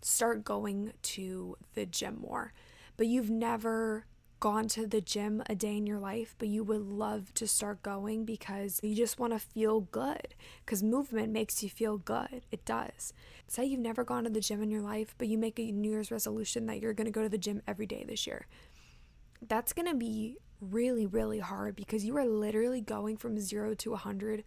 start 0.00 0.44
going 0.44 0.92
to 1.02 1.56
the 1.74 1.86
gym 1.86 2.18
more, 2.20 2.52
but 2.96 3.06
you've 3.06 3.30
never 3.30 4.06
gone 4.44 4.68
to 4.68 4.86
the 4.86 5.00
gym 5.00 5.42
a 5.46 5.54
day 5.54 5.74
in 5.74 5.86
your 5.86 5.98
life, 5.98 6.34
but 6.36 6.48
you 6.48 6.62
would 6.62 6.82
love 6.82 7.32
to 7.32 7.48
start 7.48 7.82
going 7.82 8.26
because 8.26 8.78
you 8.82 8.94
just 8.94 9.18
want 9.18 9.32
to 9.32 9.38
feel 9.38 9.80
good. 9.80 10.34
Because 10.62 10.82
movement 10.82 11.32
makes 11.32 11.62
you 11.62 11.70
feel 11.70 11.96
good. 11.96 12.42
It 12.50 12.62
does. 12.66 13.14
Say 13.48 13.64
you've 13.64 13.80
never 13.80 14.04
gone 14.04 14.24
to 14.24 14.28
the 14.28 14.42
gym 14.42 14.62
in 14.62 14.70
your 14.70 14.82
life, 14.82 15.14
but 15.16 15.28
you 15.28 15.38
make 15.38 15.58
a 15.58 15.72
New 15.72 15.92
Year's 15.92 16.10
resolution 16.10 16.66
that 16.66 16.78
you're 16.78 16.92
going 16.92 17.06
to 17.06 17.10
go 17.10 17.22
to 17.22 17.28
the 17.30 17.38
gym 17.38 17.62
every 17.66 17.86
day 17.86 18.04
this 18.06 18.26
year. 18.26 18.46
That's 19.40 19.72
going 19.72 19.88
to 19.88 19.94
be 19.94 20.36
really, 20.60 21.06
really 21.06 21.38
hard 21.38 21.74
because 21.74 22.04
you 22.04 22.14
are 22.18 22.26
literally 22.26 22.82
going 22.82 23.16
from 23.16 23.40
zero 23.40 23.72
to 23.76 23.92
100 23.92 24.44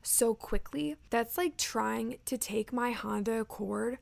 so 0.00 0.32
quickly. 0.32 0.96
That's 1.10 1.36
like 1.36 1.58
trying 1.58 2.16
to 2.24 2.38
take 2.38 2.72
my 2.72 2.92
Honda 2.92 3.40
Accord 3.40 3.98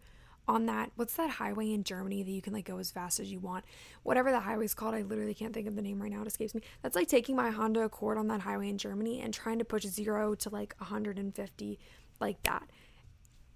on 0.47 0.67
that 0.67 0.91
what's 0.97 1.15
that 1.15 1.31
highway 1.31 1.73
in 1.73 1.85
Germany 1.85 2.23
that 2.23 2.31
you 2.31 2.43
can 2.43 2.53
like 2.53 2.67
go 2.67 2.79
as 2.79 2.91
fast 2.91 3.21
as 3.21 3.31
you 3.31 3.41
want? 3.41 3.65
Whatever 4.03 4.31
the 4.31 4.41
highway's 4.41 4.75
called 4.75 4.95
I 4.95 5.03
literally 5.03 5.35
can't 5.35 5.55
think 5.55 5.67
of 5.67 5.77
the 5.77 5.83
name 5.83 6.01
right 6.01 6.11
now. 6.11 6.23
It 6.23 6.27
escapes 6.27 6.55
me. 6.55 6.63
That's 6.83 6.97
like 6.97 7.09
taking 7.09 7.37
my 7.37 7.51
Honda 7.51 7.81
Accord 7.81 8.19
on 8.19 8.29
that 8.29 8.41
highway 8.41 8.69
in 8.69 8.79
Germany 8.79 9.21
and 9.21 9.33
trying 9.33 9.59
to 9.59 9.65
push 9.65 9.85
0 9.85 10.35
to 10.37 10.51
like 10.51 10.75
150 10.79 11.79
like 12.21 12.43
that. 12.43 12.71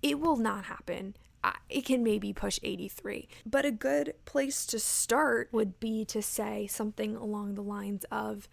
It 0.02 0.20
will 0.20 0.36
not 0.36 0.64
happen. 0.64 1.14
It 1.70 1.84
can 1.84 2.02
maybe 2.02 2.32
push 2.32 2.58
83 2.62 3.28
but 3.46 3.64
a 3.64 3.70
good 3.70 4.14
place 4.24 4.66
to 4.66 4.78
start 4.78 5.48
would 5.52 5.78
be 5.80 6.04
to 6.06 6.20
say 6.20 6.66
something 6.66 7.16
along 7.16 7.54
the 7.54 7.62
lines 7.62 8.04
of 8.10 8.48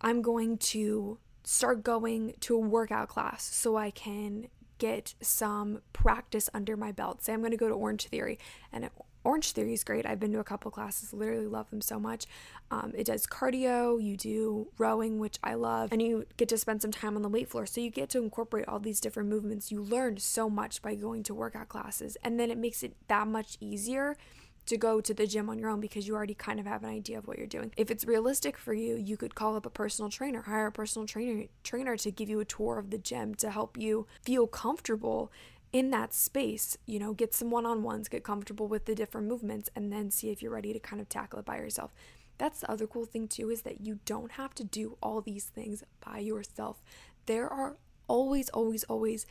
I'm 0.00 0.22
going 0.22 0.56
to 0.58 1.18
start 1.44 1.82
going 1.82 2.34
to 2.40 2.54
a 2.54 2.60
workout 2.60 3.08
class 3.08 3.42
so 3.42 3.76
I 3.76 3.90
can 3.90 4.48
get 4.80 5.14
some 5.20 5.82
practice 5.92 6.48
under 6.52 6.76
my 6.76 6.90
belt. 6.90 7.22
Say 7.22 7.32
I'm 7.32 7.40
going 7.40 7.52
to 7.52 7.56
go 7.56 7.68
to 7.68 7.74
Orange 7.74 8.06
Theory, 8.06 8.38
and 8.72 8.90
Orange 9.22 9.52
Theory 9.52 9.74
is 9.74 9.84
great. 9.84 10.06
I've 10.06 10.18
been 10.18 10.32
to 10.32 10.40
a 10.40 10.44
couple 10.44 10.70
classes, 10.70 11.12
literally 11.12 11.46
love 11.46 11.68
them 11.70 11.82
so 11.82 12.00
much. 12.00 12.24
Um, 12.70 12.92
it 12.96 13.04
does 13.04 13.26
cardio, 13.26 14.02
you 14.02 14.16
do 14.16 14.68
rowing, 14.78 15.18
which 15.18 15.38
I 15.44 15.54
love, 15.54 15.92
and 15.92 16.00
you 16.00 16.24
get 16.38 16.48
to 16.48 16.58
spend 16.58 16.80
some 16.80 16.90
time 16.90 17.14
on 17.14 17.22
the 17.22 17.28
weight 17.28 17.50
floor. 17.50 17.66
So 17.66 17.80
you 17.82 17.90
get 17.90 18.08
to 18.10 18.18
incorporate 18.22 18.66
all 18.66 18.78
these 18.78 19.00
different 19.00 19.28
movements. 19.28 19.70
You 19.70 19.82
learn 19.82 20.16
so 20.16 20.48
much 20.48 20.80
by 20.80 20.94
going 20.94 21.22
to 21.24 21.34
workout 21.34 21.68
classes, 21.68 22.16
and 22.24 22.40
then 22.40 22.50
it 22.50 22.58
makes 22.58 22.82
it 22.82 22.96
that 23.08 23.28
much 23.28 23.58
easier 23.60 24.16
to 24.70 24.76
go 24.76 25.00
to 25.00 25.12
the 25.12 25.26
gym 25.26 25.50
on 25.50 25.58
your 25.58 25.68
own 25.68 25.80
because 25.80 26.06
you 26.06 26.14
already 26.14 26.34
kind 26.34 26.60
of 26.60 26.66
have 26.66 26.84
an 26.84 26.90
idea 26.90 27.18
of 27.18 27.26
what 27.26 27.36
you're 27.36 27.46
doing. 27.48 27.72
If 27.76 27.90
it's 27.90 28.04
realistic 28.04 28.56
for 28.56 28.72
you, 28.72 28.94
you 28.94 29.16
could 29.16 29.34
call 29.34 29.56
up 29.56 29.66
a 29.66 29.70
personal 29.70 30.10
trainer, 30.10 30.42
hire 30.42 30.68
a 30.68 30.72
personal 30.72 31.08
trainer 31.08 31.46
trainer 31.64 31.96
to 31.96 32.10
give 32.12 32.28
you 32.28 32.38
a 32.38 32.44
tour 32.44 32.78
of 32.78 32.90
the 32.90 32.98
gym 32.98 33.34
to 33.36 33.50
help 33.50 33.76
you 33.76 34.06
feel 34.22 34.46
comfortable 34.46 35.32
in 35.72 35.90
that 35.90 36.14
space, 36.14 36.76
you 36.86 37.00
know, 37.00 37.12
get 37.12 37.34
some 37.34 37.50
one-on-ones, 37.50 38.08
get 38.08 38.22
comfortable 38.22 38.68
with 38.68 38.84
the 38.84 38.94
different 38.94 39.26
movements 39.26 39.70
and 39.74 39.92
then 39.92 40.10
see 40.10 40.30
if 40.30 40.40
you're 40.40 40.52
ready 40.52 40.72
to 40.72 40.78
kind 40.78 41.02
of 41.02 41.08
tackle 41.08 41.40
it 41.40 41.44
by 41.44 41.56
yourself. 41.56 41.92
That's 42.38 42.60
the 42.60 42.70
other 42.70 42.86
cool 42.86 43.06
thing 43.06 43.26
too 43.26 43.50
is 43.50 43.62
that 43.62 43.80
you 43.80 43.98
don't 44.04 44.32
have 44.32 44.54
to 44.54 44.64
do 44.64 44.96
all 45.02 45.20
these 45.20 45.46
things 45.46 45.82
by 46.04 46.18
yourself. 46.20 46.80
There 47.26 47.48
are 47.48 47.76
always 48.06 48.48
always 48.50 48.84
always 48.84 49.26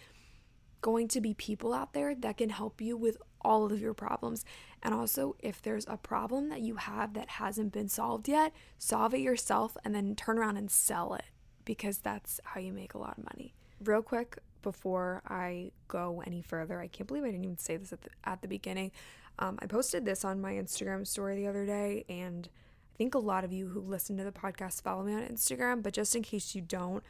going 0.82 1.08
to 1.10 1.22
be 1.22 1.34
people 1.34 1.74
out 1.74 1.94
there 1.94 2.16
that 2.16 2.38
can 2.38 2.50
help 2.50 2.82
you 2.82 2.98
with 2.98 3.18
all 3.42 3.72
of 3.72 3.80
your 3.80 3.94
problems. 3.94 4.46
And 4.82 4.94
also, 4.94 5.36
if 5.40 5.62
there's 5.62 5.86
a 5.88 5.98
problem 5.98 6.50
that 6.50 6.62
you 6.62 6.76
have 6.76 7.14
that 7.14 7.30
hasn't 7.30 7.74
been 7.74 7.90
solved 7.90 8.28
yet, 8.28 8.54
solve 8.78 9.14
it 9.14 9.20
yourself 9.20 9.78
and 9.84 9.94
then 9.94 10.16
turn 10.16 10.38
around 10.38 10.58
and 10.58 10.70
sell 10.72 11.14
it 11.14 11.26
because 11.66 12.00
that's 12.00 12.40
how 12.44 12.60
you 12.60 12.74
make 12.74 12.94
a 12.94 12.98
lot 12.98 13.18
of 13.18 13.24
money. 13.26 13.54
Real 13.84 14.02
quick, 14.02 14.40
before 14.62 15.22
I 15.28 15.72
go 15.88 16.22
any 16.26 16.42
further, 16.42 16.80
I 16.80 16.88
can't 16.88 17.08
believe 17.08 17.24
I 17.24 17.32
didn't 17.32 17.46
even 17.46 17.58
say 17.58 17.78
this 17.78 17.94
at 17.94 18.02
the, 18.02 18.10
at 18.24 18.42
the 18.42 18.48
beginning. 18.48 18.92
Um, 19.38 19.58
I 19.62 19.68
posted 19.68 20.06
this 20.06 20.26
on 20.26 20.42
my 20.42 20.54
Instagram 20.54 21.08
story 21.08 21.36
the 21.36 21.48
other 21.48 21.66
day, 21.66 22.06
and 22.10 22.50
I 22.94 22.98
think 22.98 23.16
a 23.16 23.20
lot 23.20 23.46
of 23.46 23.54
you 23.54 23.68
who 23.68 23.80
listen 23.80 24.18
to 24.18 24.24
the 24.24 24.32
podcast 24.32 24.82
follow 24.82 25.04
me 25.04 25.14
on 25.14 25.22
Instagram, 25.22 25.82
but 25.82 25.94
just 25.94 26.16
in 26.16 26.24
case 26.24 26.56
you 26.56 26.62
don't, 26.62 27.04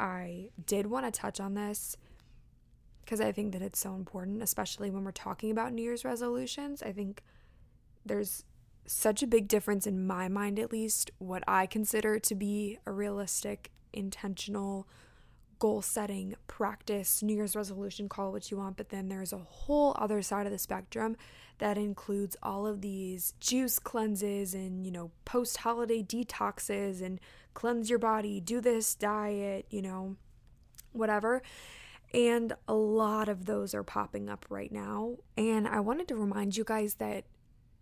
I 0.00 0.50
did 0.66 0.86
want 0.86 1.06
to 1.06 1.12
touch 1.12 1.38
on 1.40 1.54
this 1.54 1.96
because 3.06 3.20
I 3.20 3.30
think 3.30 3.52
that 3.52 3.62
it's 3.62 3.78
so 3.78 3.94
important, 3.94 4.42
especially 4.42 4.90
when 4.90 5.04
we're 5.04 5.12
talking 5.12 5.52
about 5.52 5.72
New 5.72 5.82
Year's 5.82 6.04
resolutions. 6.04 6.82
I 6.82 6.90
think 6.90 7.22
there's 8.04 8.42
such 8.84 9.22
a 9.22 9.28
big 9.28 9.46
difference 9.46 9.86
in 9.86 10.04
my 10.04 10.28
mind, 10.28 10.58
at 10.58 10.72
least, 10.72 11.12
what 11.18 11.44
I 11.46 11.66
consider 11.66 12.18
to 12.18 12.34
be 12.34 12.78
a 12.84 12.90
realistic, 12.90 13.70
intentional, 13.92 14.88
goal 15.60 15.82
setting 15.82 16.34
practice, 16.48 17.22
New 17.22 17.36
Year's 17.36 17.54
resolution, 17.54 18.08
call 18.08 18.28
it 18.28 18.32
what 18.32 18.50
you 18.50 18.56
want. 18.56 18.76
But 18.76 18.88
then 18.88 19.08
there's 19.08 19.32
a 19.32 19.38
whole 19.38 19.94
other 19.98 20.20
side 20.20 20.46
of 20.46 20.52
the 20.52 20.58
spectrum 20.58 21.16
that 21.58 21.78
includes 21.78 22.36
all 22.42 22.66
of 22.66 22.80
these 22.80 23.34
juice 23.38 23.78
cleanses 23.78 24.52
and, 24.52 24.84
you 24.84 24.90
know, 24.90 25.12
post 25.24 25.58
holiday 25.58 26.02
detoxes 26.02 27.00
and 27.00 27.20
cleanse 27.54 27.88
your 27.88 28.00
body, 28.00 28.40
do 28.40 28.60
this 28.60 28.96
diet, 28.96 29.64
you 29.70 29.80
know, 29.80 30.16
whatever. 30.92 31.40
And 32.14 32.54
a 32.66 32.74
lot 32.74 33.28
of 33.28 33.46
those 33.46 33.74
are 33.74 33.82
popping 33.82 34.28
up 34.28 34.46
right 34.48 34.72
now. 34.72 35.16
And 35.36 35.66
I 35.66 35.80
wanted 35.80 36.08
to 36.08 36.16
remind 36.16 36.56
you 36.56 36.64
guys 36.64 36.94
that 36.94 37.24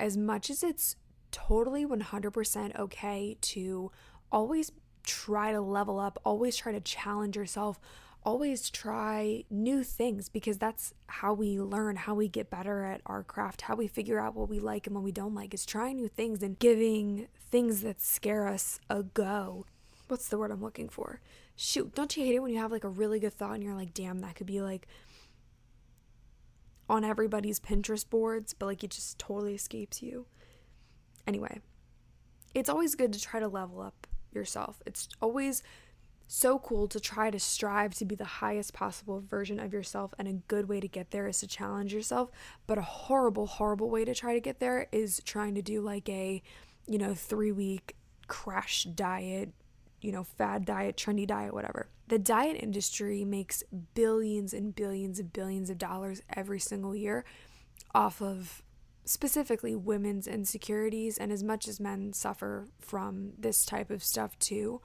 as 0.00 0.16
much 0.16 0.50
as 0.50 0.62
it's 0.62 0.96
totally 1.30 1.86
100% 1.86 2.78
okay 2.78 3.36
to 3.40 3.90
always 4.32 4.72
try 5.04 5.52
to 5.52 5.60
level 5.60 5.98
up, 5.98 6.18
always 6.24 6.56
try 6.56 6.72
to 6.72 6.80
challenge 6.80 7.36
yourself, 7.36 7.78
always 8.24 8.70
try 8.70 9.44
new 9.50 9.84
things 9.84 10.28
because 10.28 10.58
that's 10.58 10.94
how 11.08 11.34
we 11.34 11.60
learn, 11.60 11.96
how 11.96 12.14
we 12.14 12.28
get 12.28 12.50
better 12.50 12.84
at 12.84 13.00
our 13.06 13.22
craft, 13.22 13.62
how 13.62 13.76
we 13.76 13.86
figure 13.86 14.18
out 14.18 14.34
what 14.34 14.48
we 14.48 14.58
like 14.58 14.86
and 14.86 14.94
what 14.94 15.04
we 15.04 15.12
don't 15.12 15.34
like 15.34 15.52
is 15.52 15.66
trying 15.66 15.96
new 15.96 16.08
things 16.08 16.42
and 16.42 16.58
giving 16.58 17.28
things 17.38 17.82
that 17.82 18.00
scare 18.00 18.48
us 18.48 18.80
a 18.88 19.02
go. 19.02 19.66
What's 20.08 20.28
the 20.28 20.38
word 20.38 20.50
I'm 20.50 20.62
looking 20.62 20.88
for? 20.88 21.20
Shoot, 21.56 21.94
don't 21.94 22.16
you 22.16 22.24
hate 22.24 22.34
it 22.34 22.40
when 22.40 22.52
you 22.52 22.58
have 22.58 22.72
like 22.72 22.84
a 22.84 22.88
really 22.88 23.20
good 23.20 23.34
thought 23.34 23.54
and 23.54 23.62
you're 23.62 23.74
like, 23.74 23.94
damn, 23.94 24.20
that 24.20 24.34
could 24.34 24.46
be 24.46 24.60
like 24.60 24.86
on 26.88 27.04
everybody's 27.04 27.60
Pinterest 27.60 28.08
boards, 28.08 28.54
but 28.54 28.66
like 28.66 28.84
it 28.84 28.90
just 28.90 29.18
totally 29.18 29.54
escapes 29.54 30.02
you. 30.02 30.26
Anyway, 31.26 31.60
it's 32.54 32.68
always 32.68 32.94
good 32.94 33.12
to 33.12 33.20
try 33.20 33.40
to 33.40 33.48
level 33.48 33.80
up 33.80 34.06
yourself. 34.32 34.82
It's 34.86 35.08
always 35.22 35.62
so 36.26 36.58
cool 36.58 36.88
to 36.88 36.98
try 37.00 37.30
to 37.30 37.38
strive 37.38 37.94
to 37.94 38.04
be 38.04 38.14
the 38.14 38.24
highest 38.24 38.72
possible 38.72 39.20
version 39.20 39.60
of 39.60 39.72
yourself, 39.72 40.14
and 40.18 40.26
a 40.26 40.32
good 40.32 40.68
way 40.68 40.80
to 40.80 40.88
get 40.88 41.10
there 41.10 41.26
is 41.28 41.40
to 41.40 41.46
challenge 41.46 41.92
yourself. 41.94 42.30
But 42.66 42.78
a 42.78 42.82
horrible, 42.82 43.46
horrible 43.46 43.90
way 43.90 44.04
to 44.04 44.14
try 44.14 44.34
to 44.34 44.40
get 44.40 44.58
there 44.58 44.88
is 44.90 45.20
trying 45.24 45.54
to 45.54 45.62
do 45.62 45.80
like 45.80 46.08
a, 46.08 46.42
you 46.86 46.98
know, 46.98 47.14
three 47.14 47.52
week 47.52 47.96
crash 48.26 48.84
diet 48.84 49.50
you 50.04 50.12
know, 50.12 50.24
fad 50.24 50.64
diet, 50.66 50.96
trendy 50.96 51.26
diet, 51.26 51.54
whatever. 51.54 51.88
The 52.08 52.18
diet 52.18 52.58
industry 52.60 53.24
makes 53.24 53.62
billions 53.94 54.52
and 54.52 54.74
billions 54.74 55.18
and 55.18 55.32
billions 55.32 55.70
of 55.70 55.78
dollars 55.78 56.20
every 56.36 56.60
single 56.60 56.94
year 56.94 57.24
off 57.94 58.20
of 58.20 58.62
specifically 59.06 59.74
women's 59.74 60.26
insecurities. 60.26 61.16
And 61.16 61.32
as 61.32 61.42
much 61.42 61.66
as 61.66 61.80
men 61.80 62.12
suffer 62.12 62.68
from 62.78 63.32
this 63.38 63.64
type 63.64 63.90
of 63.90 64.04
stuff 64.04 64.38
too, 64.38 64.82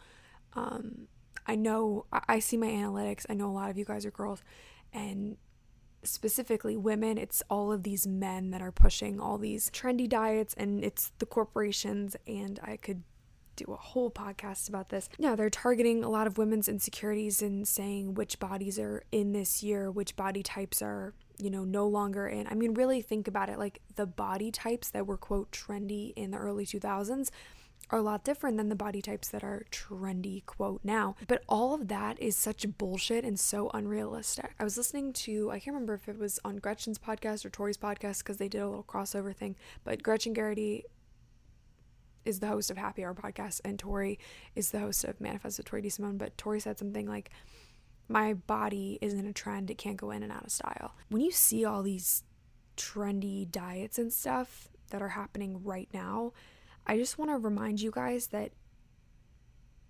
um, 0.54 1.08
I 1.46 1.56
know, 1.56 2.06
I 2.12 2.40
see 2.40 2.58
my 2.58 2.68
analytics. 2.68 3.26
I 3.30 3.34
know 3.34 3.50
a 3.50 3.52
lot 3.52 3.70
of 3.70 3.78
you 3.78 3.84
guys 3.84 4.06
are 4.06 4.12
girls, 4.12 4.44
and 4.94 5.38
specifically 6.04 6.78
women, 6.78 7.18
it's 7.18 7.44
all 7.50 7.72
of 7.72 7.84
these 7.84 8.06
men 8.08 8.52
that 8.52 8.62
are 8.62 8.72
pushing 8.72 9.20
all 9.20 9.38
these 9.38 9.70
trendy 9.72 10.08
diets, 10.08 10.54
and 10.56 10.84
it's 10.84 11.12
the 11.18 11.26
corporations. 11.26 12.16
And 12.28 12.60
I 12.64 12.78
could 12.78 13.04
do 13.64 13.74
a 13.74 13.78
whole 13.78 14.10
podcast 14.12 14.70
about 14.70 14.90
this. 14.90 15.10
Yeah, 15.18 15.36
they're 15.36 15.50
targeting 15.50 16.04
a 16.04 16.10
lot 16.10 16.28
of 16.28 16.38
women's 16.38 16.68
insecurities 16.68 17.42
and 17.42 17.68
saying 17.68 18.16
which 18.16 18.40
bodies 18.40 18.80
are 18.80 19.04
in 19.12 19.34
this 19.34 19.64
year, 19.64 19.92
which 19.92 20.16
body 20.16 20.44
types 20.44 20.82
are, 20.82 21.14
you 21.38 21.50
know, 21.50 21.64
no 21.64 21.88
longer 21.88 22.28
in. 22.28 22.48
I 22.48 22.56
mean, 22.56 22.74
really 22.74 23.02
think 23.02 23.28
about 23.28 23.50
it 23.50 23.58
like 23.58 23.82
the 23.96 24.06
body 24.06 24.52
types 24.52 24.90
that 24.90 25.06
were, 25.06 25.18
quote, 25.18 25.52
trendy 25.52 26.14
in 26.16 26.32
the 26.32 26.38
early 26.38 26.66
2000s 26.66 27.30
are 27.92 28.00
a 28.00 28.04
lot 28.04 28.24
different 28.24 28.58
than 28.58 28.70
the 28.70 28.76
body 28.76 29.02
types 29.02 29.30
that 29.30 29.44
are 29.44 29.66
trendy, 29.72 30.46
quote, 30.46 30.82
now. 30.84 31.16
But 31.28 31.44
all 31.50 31.74
of 31.74 31.88
that 31.88 32.22
is 32.22 32.36
such 32.36 32.66
bullshit 32.78 33.26
and 33.26 33.40
so 33.40 33.72
unrealistic. 33.74 34.54
I 34.60 34.64
was 34.64 34.78
listening 34.78 35.14
to, 35.14 35.50
I 35.50 35.60
can't 35.60 35.74
remember 35.74 35.96
if 35.96 36.08
it 36.08 36.20
was 36.20 36.40
on 36.46 36.58
Gretchen's 36.58 37.00
podcast 37.00 37.46
or 37.46 37.50
Tori's 37.50 37.78
podcast 37.78 38.20
because 38.20 38.38
they 38.38 38.48
did 38.48 38.62
a 38.62 38.68
little 38.68 38.84
crossover 38.84 39.36
thing, 39.36 39.56
but 39.84 40.04
Gretchen 40.04 40.36
Geraghty 40.36 40.86
is 42.26 42.40
the 42.40 42.48
host 42.48 42.72
of 42.72 42.78
Happy 42.78 43.04
Hour 43.04 43.14
podcast, 43.14 43.62
and 43.64 43.78
Tori 43.78 44.20
is 44.56 44.72
the 44.72 44.80
host 44.80 45.04
of 45.04 45.20
Manifest 45.20 45.58
with 45.58 45.68
Tori 45.68 45.82
DeSimone. 45.82 46.18
But 46.18 46.38
Tori 46.38 46.60
said 46.60 46.78
something 46.78 47.08
like, 47.08 47.32
"My 48.08 48.34
body 48.34 48.98
isn't 49.02 49.26
a 49.26 49.34
trend; 49.34 49.70
it 49.70 49.78
can't 49.78 49.98
go 49.98 50.12
in 50.12 50.24
and 50.24 50.32
out 50.32 50.46
of 50.46 50.52
style." 50.52 50.96
When 51.10 51.22
you 51.22 51.32
see 51.32 51.66
all 51.66 51.84
these 51.84 52.24
trendy 52.78 53.50
diets 53.50 54.00
and 54.00 54.12
stuff 54.12 54.70
that 54.90 55.02
are 55.02 55.10
happening 55.10 55.64
right 55.64 55.90
now, 55.94 56.34
I 56.88 56.98
just 56.98 57.18
want 57.18 57.32
to 57.32 57.38
remind 57.38 57.82
you 57.82 57.92
guys 57.92 58.28
that 58.28 58.52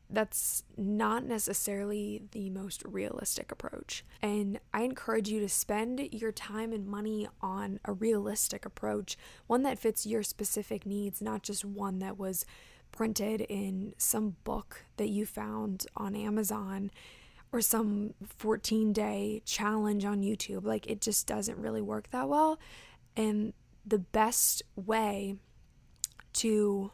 that's 0.10 0.64
not 0.76 1.24
necessarily 1.24 2.24
the 2.32 2.50
most 2.50 2.84
realistic 2.86 3.52
approach. 3.52 4.04
And 4.22 4.60
I 4.74 4.82
encourage 4.82 5.30
you 5.30 5.40
to 5.40 5.50
spend 5.50 6.00
your 6.12 6.32
time 6.32 6.74
and 6.74 6.88
money 6.88 7.28
on 7.42 7.80
a 7.86 7.94
realistic 7.94 8.66
approach, 8.66 9.18
one 9.48 9.64
that 9.64 9.78
fits 9.78 10.06
your 10.06 10.24
specific 10.24 10.86
needs, 10.86 11.22
not 11.22 11.44
just 11.44 11.64
one 11.64 12.00
that 12.00 12.18
was 12.18 12.46
printed 12.92 13.42
in 13.42 13.94
some 13.98 14.36
book 14.44 14.86
that 14.98 15.10
you 15.10 15.26
found 15.26 15.86
on 15.96 16.16
Amazon 16.16 16.90
or 17.52 17.62
some 17.62 18.14
14 18.38 18.94
day 18.94 19.42
challenge 19.46 20.06
on 20.06 20.22
YouTube. 20.22 20.66
Like 20.66 20.88
it 20.88 21.02
just 21.02 21.28
doesn't 21.28 21.60
really 21.60 21.82
work 21.82 22.10
that 22.12 22.28
well. 22.28 22.60
And 23.16 23.54
the 23.86 24.00
best 24.00 24.64
way 24.76 25.36
to 26.34 26.92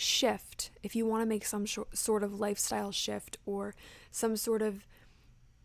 shift, 0.00 0.70
if 0.82 0.96
you 0.96 1.06
want 1.06 1.22
to 1.22 1.26
make 1.26 1.44
some 1.44 1.66
sh- 1.66 1.78
sort 1.92 2.22
of 2.22 2.40
lifestyle 2.40 2.90
shift 2.90 3.38
or 3.44 3.74
some 4.10 4.36
sort 4.36 4.62
of 4.62 4.86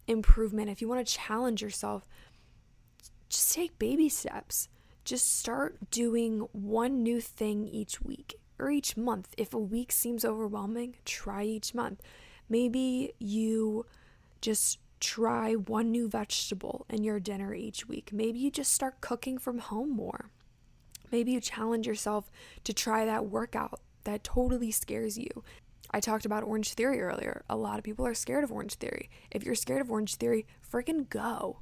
improvement, 0.08 0.70
if 0.70 0.82
you 0.82 0.88
want 0.88 1.06
to 1.06 1.14
challenge 1.14 1.62
yourself, 1.62 2.08
just 3.30 3.54
take 3.54 3.80
baby 3.80 4.10
steps. 4.10 4.70
Just 5.04 5.38
start 5.38 5.92
doing 5.92 6.40
one 6.52 7.04
new 7.04 7.22
thing 7.22 7.68
each 7.68 8.02
week 8.02 8.36
or 8.58 8.70
each 8.70 8.98
month. 8.98 9.34
If 9.38 9.54
a 9.54 9.60
week 9.60 9.92
seems 9.92 10.26
overwhelming, 10.26 10.96
try 11.06 11.44
each 11.44 11.74
month. 11.74 12.02
Maybe 12.50 13.14
you 13.20 13.86
just 14.42 14.80
try 15.00 15.54
one 15.54 15.92
new 15.92 16.08
vegetable 16.08 16.86
in 16.90 17.04
your 17.04 17.20
dinner 17.20 17.54
each 17.54 17.88
week. 17.88 18.12
Maybe 18.12 18.40
you 18.40 18.50
just 18.50 18.74
start 18.74 19.02
cooking 19.02 19.38
from 19.38 19.60
home 19.60 19.92
more. 19.92 20.32
Maybe 21.12 21.32
you 21.32 21.40
challenge 21.40 21.86
yourself 21.86 22.32
to 22.64 22.74
try 22.74 23.06
that 23.06 23.28
workout 23.28 23.80
that 24.06 24.24
totally 24.24 24.72
scares 24.72 25.18
you. 25.18 25.44
I 25.92 26.00
talked 26.00 26.26
about 26.26 26.44
Orange 26.44 26.74
Theory 26.74 27.02
earlier. 27.02 27.44
A 27.50 27.56
lot 27.56 27.78
of 27.78 27.84
people 27.84 28.06
are 28.08 28.14
scared 28.14 28.44
of 28.44 28.52
Orange 28.52 28.76
Theory. 28.76 29.10
If 29.30 29.44
you're 29.44 29.56
scared 29.56 29.82
of 29.82 29.92
Orange 29.92 30.16
Theory, 30.16 30.48
freaking 30.72 31.08
go. 31.10 31.60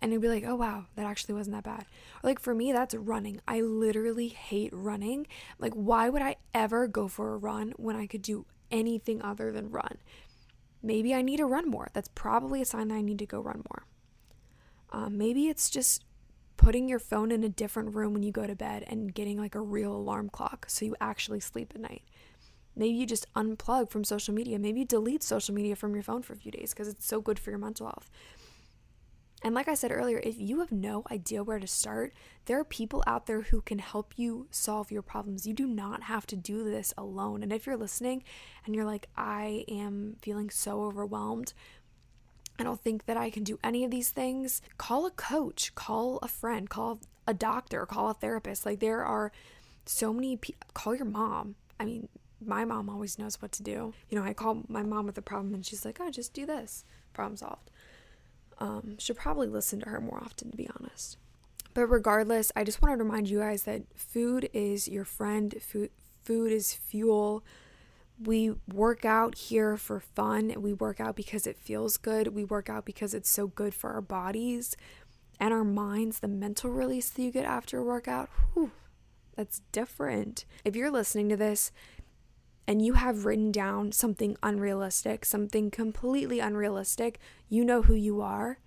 And 0.00 0.12
you'll 0.12 0.22
be 0.22 0.28
like, 0.28 0.44
oh 0.46 0.54
wow, 0.54 0.86
that 0.94 1.06
actually 1.06 1.34
wasn't 1.34 1.56
that 1.56 1.64
bad. 1.64 1.84
Or 2.22 2.30
like 2.30 2.40
for 2.40 2.54
me, 2.54 2.72
that's 2.72 2.94
running. 2.94 3.40
I 3.46 3.60
literally 3.60 4.28
hate 4.28 4.70
running. 4.72 5.26
Like, 5.58 5.74
why 5.74 6.08
would 6.08 6.22
I 6.22 6.36
ever 6.54 6.86
go 6.86 7.08
for 7.08 7.34
a 7.34 7.38
run 7.38 7.72
when 7.76 7.96
I 7.96 8.06
could 8.06 8.22
do 8.22 8.46
anything 8.70 9.20
other 9.22 9.50
than 9.52 9.70
run? 9.70 9.98
Maybe 10.82 11.14
I 11.14 11.22
need 11.22 11.38
to 11.38 11.46
run 11.46 11.68
more. 11.68 11.88
That's 11.92 12.10
probably 12.14 12.62
a 12.62 12.64
sign 12.64 12.88
that 12.88 12.94
I 12.94 13.02
need 13.02 13.18
to 13.18 13.26
go 13.26 13.40
run 13.40 13.64
more. 13.70 13.84
Um, 14.90 15.18
maybe 15.18 15.48
it's 15.48 15.68
just 15.68 16.04
putting 16.58 16.88
your 16.88 16.98
phone 16.98 17.30
in 17.30 17.42
a 17.42 17.48
different 17.48 17.94
room 17.94 18.12
when 18.12 18.22
you 18.22 18.32
go 18.32 18.46
to 18.46 18.54
bed 18.54 18.84
and 18.88 19.14
getting 19.14 19.38
like 19.38 19.54
a 19.54 19.60
real 19.60 19.94
alarm 19.94 20.28
clock 20.28 20.66
so 20.68 20.84
you 20.84 20.94
actually 21.00 21.40
sleep 21.40 21.72
at 21.74 21.80
night. 21.80 22.02
Maybe 22.76 22.96
you 22.96 23.06
just 23.06 23.32
unplug 23.34 23.90
from 23.90 24.04
social 24.04 24.34
media. 24.34 24.58
Maybe 24.58 24.80
you 24.80 24.86
delete 24.86 25.22
social 25.22 25.54
media 25.54 25.74
from 25.74 25.94
your 25.94 26.02
phone 26.02 26.22
for 26.22 26.34
a 26.34 26.36
few 26.36 26.52
days 26.52 26.74
because 26.74 26.88
it's 26.88 27.06
so 27.06 27.20
good 27.20 27.38
for 27.38 27.50
your 27.50 27.58
mental 27.58 27.86
health. 27.86 28.10
And 29.42 29.54
like 29.54 29.68
I 29.68 29.74
said 29.74 29.92
earlier, 29.92 30.20
if 30.24 30.34
you 30.36 30.58
have 30.60 30.72
no 30.72 31.04
idea 31.12 31.44
where 31.44 31.60
to 31.60 31.66
start, 31.66 32.12
there 32.46 32.58
are 32.58 32.64
people 32.64 33.04
out 33.06 33.26
there 33.26 33.42
who 33.42 33.60
can 33.60 33.78
help 33.78 34.14
you 34.16 34.48
solve 34.50 34.90
your 34.90 35.02
problems. 35.02 35.46
You 35.46 35.54
do 35.54 35.66
not 35.66 36.02
have 36.04 36.26
to 36.28 36.36
do 36.36 36.64
this 36.64 36.92
alone. 36.98 37.44
And 37.44 37.52
if 37.52 37.64
you're 37.64 37.76
listening 37.76 38.24
and 38.66 38.74
you're 38.74 38.84
like, 38.84 39.08
I 39.16 39.64
am 39.68 40.16
feeling 40.20 40.50
so 40.50 40.82
overwhelmed, 40.82 41.52
I 42.58 42.64
don't 42.64 42.80
think 42.80 43.06
that 43.06 43.16
I 43.16 43.30
can 43.30 43.44
do 43.44 43.58
any 43.62 43.84
of 43.84 43.90
these 43.90 44.10
things, 44.10 44.60
call 44.78 45.06
a 45.06 45.10
coach, 45.10 45.74
call 45.74 46.18
a 46.22 46.28
friend, 46.28 46.68
call 46.68 46.98
a 47.26 47.34
doctor, 47.34 47.86
call 47.86 48.10
a 48.10 48.14
therapist. 48.14 48.66
Like 48.66 48.80
there 48.80 49.04
are 49.04 49.30
so 49.86 50.12
many 50.12 50.36
people, 50.36 50.66
call 50.74 50.94
your 50.94 51.04
mom. 51.04 51.54
I 51.78 51.84
mean, 51.84 52.08
my 52.44 52.64
mom 52.64 52.88
always 52.88 53.18
knows 53.18 53.40
what 53.40 53.52
to 53.52 53.62
do. 53.62 53.94
You 54.10 54.18
know, 54.18 54.24
I 54.24 54.32
call 54.32 54.62
my 54.68 54.82
mom 54.82 55.06
with 55.06 55.18
a 55.18 55.22
problem 55.22 55.54
and 55.54 55.64
she's 55.64 55.84
like, 55.84 55.98
oh, 56.00 56.10
just 56.10 56.32
do 56.32 56.46
this. 56.46 56.84
Problem 57.12 57.36
solved. 57.36 57.70
Um, 58.58 58.96
should 58.98 59.16
probably 59.16 59.46
listen 59.46 59.80
to 59.80 59.88
her 59.88 60.00
more 60.00 60.20
often, 60.22 60.50
to 60.50 60.56
be 60.56 60.68
honest. 60.78 61.16
But 61.74 61.86
regardless, 61.86 62.50
I 62.56 62.64
just 62.64 62.82
wanted 62.82 62.96
to 62.96 63.04
remind 63.04 63.28
you 63.28 63.38
guys 63.38 63.62
that 63.64 63.82
food 63.94 64.48
is 64.52 64.88
your 64.88 65.04
friend. 65.04 65.54
Food, 65.60 65.90
food 66.24 66.50
is 66.50 66.74
fuel. 66.74 67.44
We 68.22 68.54
work 68.72 69.04
out 69.04 69.36
here 69.36 69.76
for 69.76 70.00
fun. 70.00 70.52
We 70.56 70.72
work 70.72 71.00
out 71.00 71.14
because 71.14 71.46
it 71.46 71.58
feels 71.58 71.96
good. 71.96 72.28
We 72.34 72.44
work 72.44 72.68
out 72.68 72.84
because 72.84 73.14
it's 73.14 73.30
so 73.30 73.46
good 73.46 73.74
for 73.74 73.90
our 73.92 74.00
bodies 74.00 74.76
and 75.38 75.52
our 75.52 75.64
minds. 75.64 76.18
The 76.18 76.28
mental 76.28 76.70
release 76.70 77.10
that 77.10 77.22
you 77.22 77.30
get 77.30 77.44
after 77.44 77.78
a 77.78 77.84
workout, 77.84 78.28
whew, 78.54 78.72
that's 79.36 79.60
different. 79.70 80.44
If 80.64 80.74
you're 80.74 80.90
listening 80.90 81.28
to 81.28 81.36
this 81.36 81.70
and 82.66 82.84
you 82.84 82.94
have 82.94 83.24
written 83.24 83.52
down 83.52 83.92
something 83.92 84.36
unrealistic, 84.42 85.24
something 85.24 85.70
completely 85.70 86.40
unrealistic, 86.40 87.20
you 87.48 87.64
know 87.64 87.82
who 87.82 87.94
you 87.94 88.20
are, 88.20 88.58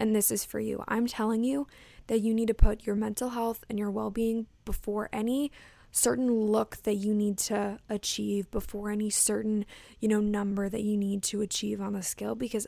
and 0.00 0.16
this 0.16 0.30
is 0.30 0.44
for 0.44 0.58
you. 0.58 0.82
I'm 0.88 1.06
telling 1.06 1.44
you 1.44 1.66
that 2.06 2.20
you 2.20 2.32
need 2.32 2.48
to 2.48 2.54
put 2.54 2.86
your 2.86 2.96
mental 2.96 3.30
health 3.30 3.62
and 3.68 3.78
your 3.78 3.90
well 3.90 4.10
being 4.10 4.46
before 4.64 5.08
any 5.12 5.52
certain 5.96 6.30
look 6.30 6.76
that 6.82 6.96
you 6.96 7.14
need 7.14 7.38
to 7.38 7.78
achieve, 7.88 8.50
before 8.50 8.90
any 8.90 9.08
certain, 9.08 9.64
you 10.00 10.08
know, 10.08 10.20
number 10.20 10.68
that 10.68 10.82
you 10.82 10.96
need 10.96 11.22
to 11.22 11.40
achieve 11.40 11.80
on 11.80 11.94
the 11.94 12.02
scale, 12.02 12.34
because 12.34 12.66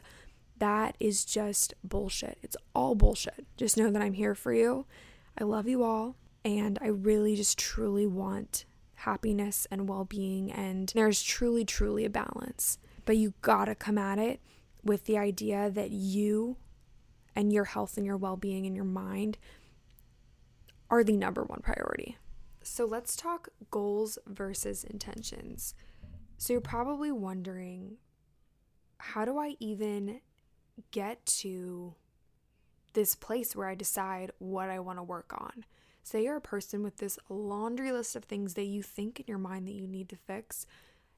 that 0.58 0.96
is 0.98 1.24
just 1.24 1.74
bullshit. 1.84 2.38
It's 2.42 2.56
all 2.74 2.94
bullshit. 2.94 3.46
Just 3.56 3.76
know 3.76 3.90
that 3.90 4.02
I'm 4.02 4.14
here 4.14 4.34
for 4.34 4.52
you. 4.52 4.86
I 5.38 5.44
love 5.44 5.68
you 5.68 5.82
all. 5.82 6.16
And 6.44 6.78
I 6.80 6.86
really 6.86 7.36
just 7.36 7.58
truly 7.58 8.06
want 8.06 8.64
happiness 8.94 9.66
and 9.70 9.88
well 9.88 10.04
being. 10.04 10.50
And 10.50 10.90
there's 10.94 11.22
truly, 11.22 11.64
truly 11.64 12.04
a 12.04 12.10
balance. 12.10 12.78
But 13.04 13.18
you 13.18 13.34
gotta 13.42 13.74
come 13.74 13.98
at 13.98 14.18
it 14.18 14.40
with 14.82 15.04
the 15.04 15.18
idea 15.18 15.70
that 15.70 15.90
you 15.90 16.56
and 17.36 17.52
your 17.52 17.64
health 17.64 17.96
and 17.96 18.06
your 18.06 18.16
well 18.16 18.36
being 18.36 18.66
and 18.66 18.74
your 18.74 18.84
mind 18.84 19.38
are 20.90 21.04
the 21.04 21.16
number 21.16 21.44
one 21.44 21.60
priority. 21.60 22.16
So 22.68 22.84
let's 22.84 23.16
talk 23.16 23.48
goals 23.70 24.18
versus 24.26 24.84
intentions. 24.84 25.74
So 26.36 26.52
you're 26.52 26.60
probably 26.60 27.10
wondering 27.10 27.96
how 28.98 29.24
do 29.24 29.38
I 29.38 29.56
even 29.58 30.20
get 30.92 31.24
to 31.40 31.94
this 32.92 33.14
place 33.16 33.56
where 33.56 33.68
I 33.68 33.74
decide 33.74 34.30
what 34.38 34.68
I 34.68 34.78
want 34.78 34.98
to 34.98 35.02
work 35.02 35.32
on? 35.36 35.64
Say 36.04 36.22
you're 36.22 36.36
a 36.36 36.40
person 36.40 36.82
with 36.82 36.98
this 36.98 37.18
laundry 37.28 37.90
list 37.90 38.14
of 38.14 38.24
things 38.24 38.54
that 38.54 38.64
you 38.64 38.82
think 38.82 39.20
in 39.20 39.26
your 39.26 39.38
mind 39.38 39.66
that 39.66 39.74
you 39.74 39.88
need 39.88 40.08
to 40.10 40.16
fix. 40.16 40.66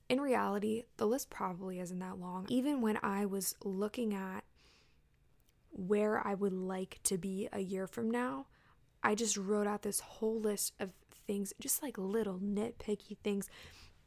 In 0.09 0.21
reality, 0.21 0.85
the 0.97 1.07
list 1.07 1.31
probably 1.31 1.79
isn't 1.81 1.99
that 1.99 2.19
long. 2.19 2.47
Even 2.49 2.81
when 2.81 2.99
I 3.03 3.27
was 3.27 3.55
looking 3.65 4.15
at 4.15 4.45
where 5.73 6.27
I 6.27 6.33
would 6.33 6.55
like 6.55 7.01
to 7.05 7.19
be 7.19 7.49
a 7.53 7.61
year 7.61 7.87
from 7.87 8.11
now, 8.11 8.47
I 9.03 9.15
just 9.15 9.37
wrote 9.37 9.67
out 9.67 9.83
this 9.83 10.01
whole 10.01 10.41
list 10.41 10.75
of 10.79 10.93
things, 11.31 11.53
just 11.61 11.81
like 11.81 11.97
little 11.97 12.41
nitpicky 12.41 13.17
things 13.23 13.49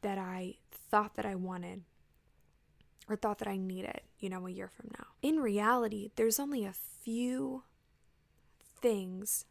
that 0.02 0.18
I 0.18 0.56
thought 0.70 1.14
that 1.14 1.24
I 1.24 1.34
wanted 1.34 1.84
or 3.08 3.16
thought 3.16 3.38
that 3.38 3.48
I 3.48 3.56
needed, 3.56 4.02
you 4.18 4.28
know, 4.28 4.46
a 4.46 4.50
year 4.50 4.68
from 4.68 4.90
now. 4.98 5.06
In 5.22 5.36
reality, 5.36 6.10
there's 6.16 6.38
only 6.38 6.66
a 6.66 6.74
few 6.74 7.62
things 8.82 9.46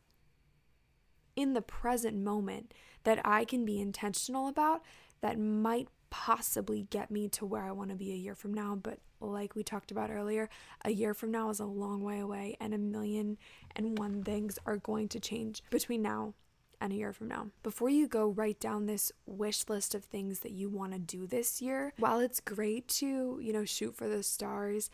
in 1.36 1.54
the 1.54 1.64
present 1.64 2.16
moment 2.16 2.76
that 3.06 3.20
I 3.26 3.44
can 3.44 3.66
be 3.66 3.82
intentional 3.82 4.48
about 4.48 4.84
that 5.22 5.40
might 5.40 5.88
possibly 6.12 6.86
get 6.92 7.10
me 7.10 7.28
to 7.30 7.44
where 7.44 7.64
I 7.64 7.72
want 7.72 7.90
to 7.90 7.96
be 7.96 8.12
a 8.12 8.16
year 8.16 8.36
from 8.36 8.54
now. 8.54 8.76
But 8.76 9.00
like 9.20 9.56
we 9.56 9.64
talked 9.64 9.90
about 9.90 10.12
earlier, 10.12 10.48
a 10.86 10.92
year 10.92 11.16
from 11.16 11.32
now 11.32 11.50
is 11.50 11.60
a 11.60 11.66
long 11.66 12.04
way 12.04 12.20
away, 12.20 12.56
and 12.62 12.72
a 12.72 12.78
million 12.78 13.40
and 13.76 13.98
one 13.98 14.24
things 14.24 14.60
are 14.68 14.78
going 14.78 15.08
to 15.08 15.20
change 15.20 15.64
between 15.72 16.04
now 16.04 16.36
and 16.84 16.92
a 16.92 16.98
year 16.98 17.14
from 17.14 17.30
now. 17.30 17.48
Before 17.64 17.90
you 17.90 18.10
go 18.10 18.28
write 18.28 18.60
down 18.60 18.86
this 18.86 19.10
wish 19.26 19.70
list 19.70 19.96
of 19.96 20.04
things 20.04 20.40
that 20.42 20.52
you 20.52 20.68
want 20.68 20.92
to 20.92 21.00
do 21.00 21.26
this 21.26 21.62
year, 21.62 21.94
while 21.98 22.20
it's 22.20 22.42
great 22.42 22.90
to, 22.90 23.40
you 23.42 23.54
know, 23.54 23.64
shoot 23.64 23.96
for 23.96 24.10
the 24.10 24.22
stars 24.22 24.90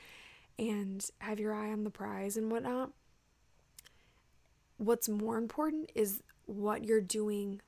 and 0.60 1.10
have 1.18 1.40
your 1.40 1.52
eye 1.52 1.72
on 1.72 1.84
the 1.84 1.90
prize 1.90 2.38
and 2.38 2.52
whatnot, 2.52 2.92
what's 4.78 5.10
more 5.10 5.38
important 5.38 5.92
is 5.96 6.22
what 6.46 6.84
you're 6.86 7.02
doing 7.02 7.60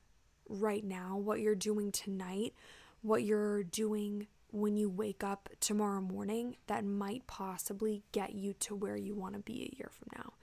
right 0.48 0.84
now, 0.84 1.16
what 1.16 1.40
you're 1.40 1.56
doing 1.56 1.90
tonight, 1.90 2.54
what 3.02 3.24
you're 3.24 3.64
doing 3.64 4.28
when 4.52 4.76
you 4.76 4.88
wake 4.88 5.24
up 5.24 5.48
tomorrow 5.58 6.00
morning 6.00 6.54
that 6.68 6.84
might 6.84 7.26
possibly 7.26 8.04
get 8.12 8.34
you 8.34 8.52
to 8.52 8.74
where 8.76 8.96
you 8.96 9.16
want 9.16 9.34
to 9.34 9.40
be 9.40 9.62
a 9.62 9.76
year 9.76 9.90
from 9.90 10.08
now. 10.16 10.34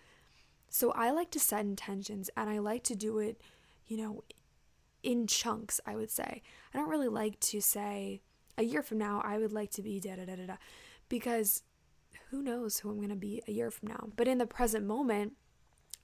So 0.67 0.91
I 0.91 1.11
like 1.11 1.31
to 1.31 1.39
set 1.39 1.61
intentions 1.61 2.29
and 2.35 2.49
I 2.49 2.59
like 2.59 2.83
to 2.85 2.95
do 2.95 3.19
it, 3.19 3.39
you 3.89 3.97
know, 3.97 4.23
in 5.03 5.27
chunks, 5.27 5.81
I 5.85 5.95
would 5.95 6.11
say. 6.11 6.41
I 6.73 6.77
don't 6.77 6.89
really 6.89 7.09
like 7.09 7.39
to 7.41 7.59
say 7.59 8.21
a 8.57 8.63
year 8.63 8.83
from 8.83 8.97
now 8.97 9.21
I 9.23 9.37
would 9.37 9.51
like 9.51 9.71
to 9.71 9.81
be 9.81 9.99
da 9.99 10.15
da 10.15 10.25
da 10.25 10.35
da 10.35 10.45
da 10.45 10.55
because 11.07 11.63
who 12.29 12.43
knows 12.43 12.79
who 12.79 12.89
I'm 12.89 12.97
going 12.97 13.09
to 13.09 13.15
be 13.15 13.41
a 13.47 13.51
year 13.51 13.71
from 13.71 13.89
now. 13.89 14.09
But 14.15 14.27
in 14.27 14.37
the 14.37 14.45
present 14.45 14.85
moment, 14.85 15.33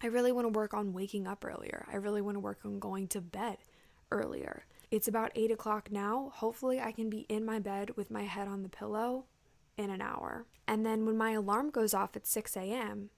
I 0.02 0.08
really 0.08 0.32
want 0.32 0.46
to 0.46 0.58
work 0.58 0.74
on 0.74 0.94
waking 0.94 1.28
up 1.28 1.46
earlier. 1.46 1.86
I 1.92 1.98
really 1.98 2.22
want 2.22 2.36
to 2.36 2.40
work 2.40 2.60
on 2.66 2.80
going 2.80 3.08
to 3.10 3.22
bed 3.22 3.58
earlier. 4.12 4.66
It's 4.90 5.08
about 5.08 5.32
eight 5.36 5.52
o'clock 5.52 5.92
now. 5.92 6.32
Hopefully, 6.36 6.80
I 6.80 6.92
can 6.92 7.10
be 7.10 7.22
in 7.30 7.46
my 7.46 7.60
bed 7.60 7.96
with 7.96 8.10
my 8.10 8.24
head 8.24 8.48
on 8.48 8.64
the 8.64 8.70
pillow 8.70 9.26
in 9.78 9.90
an 9.90 10.02
hour. 10.02 10.46
And 10.68 10.86
then 10.86 11.06
when 11.06 11.18
my 11.18 11.32
alarm 11.32 11.70
goes 11.70 11.94
off 11.94 12.16
at 12.16 12.26
6 12.26 12.58
a.m., 12.58 13.10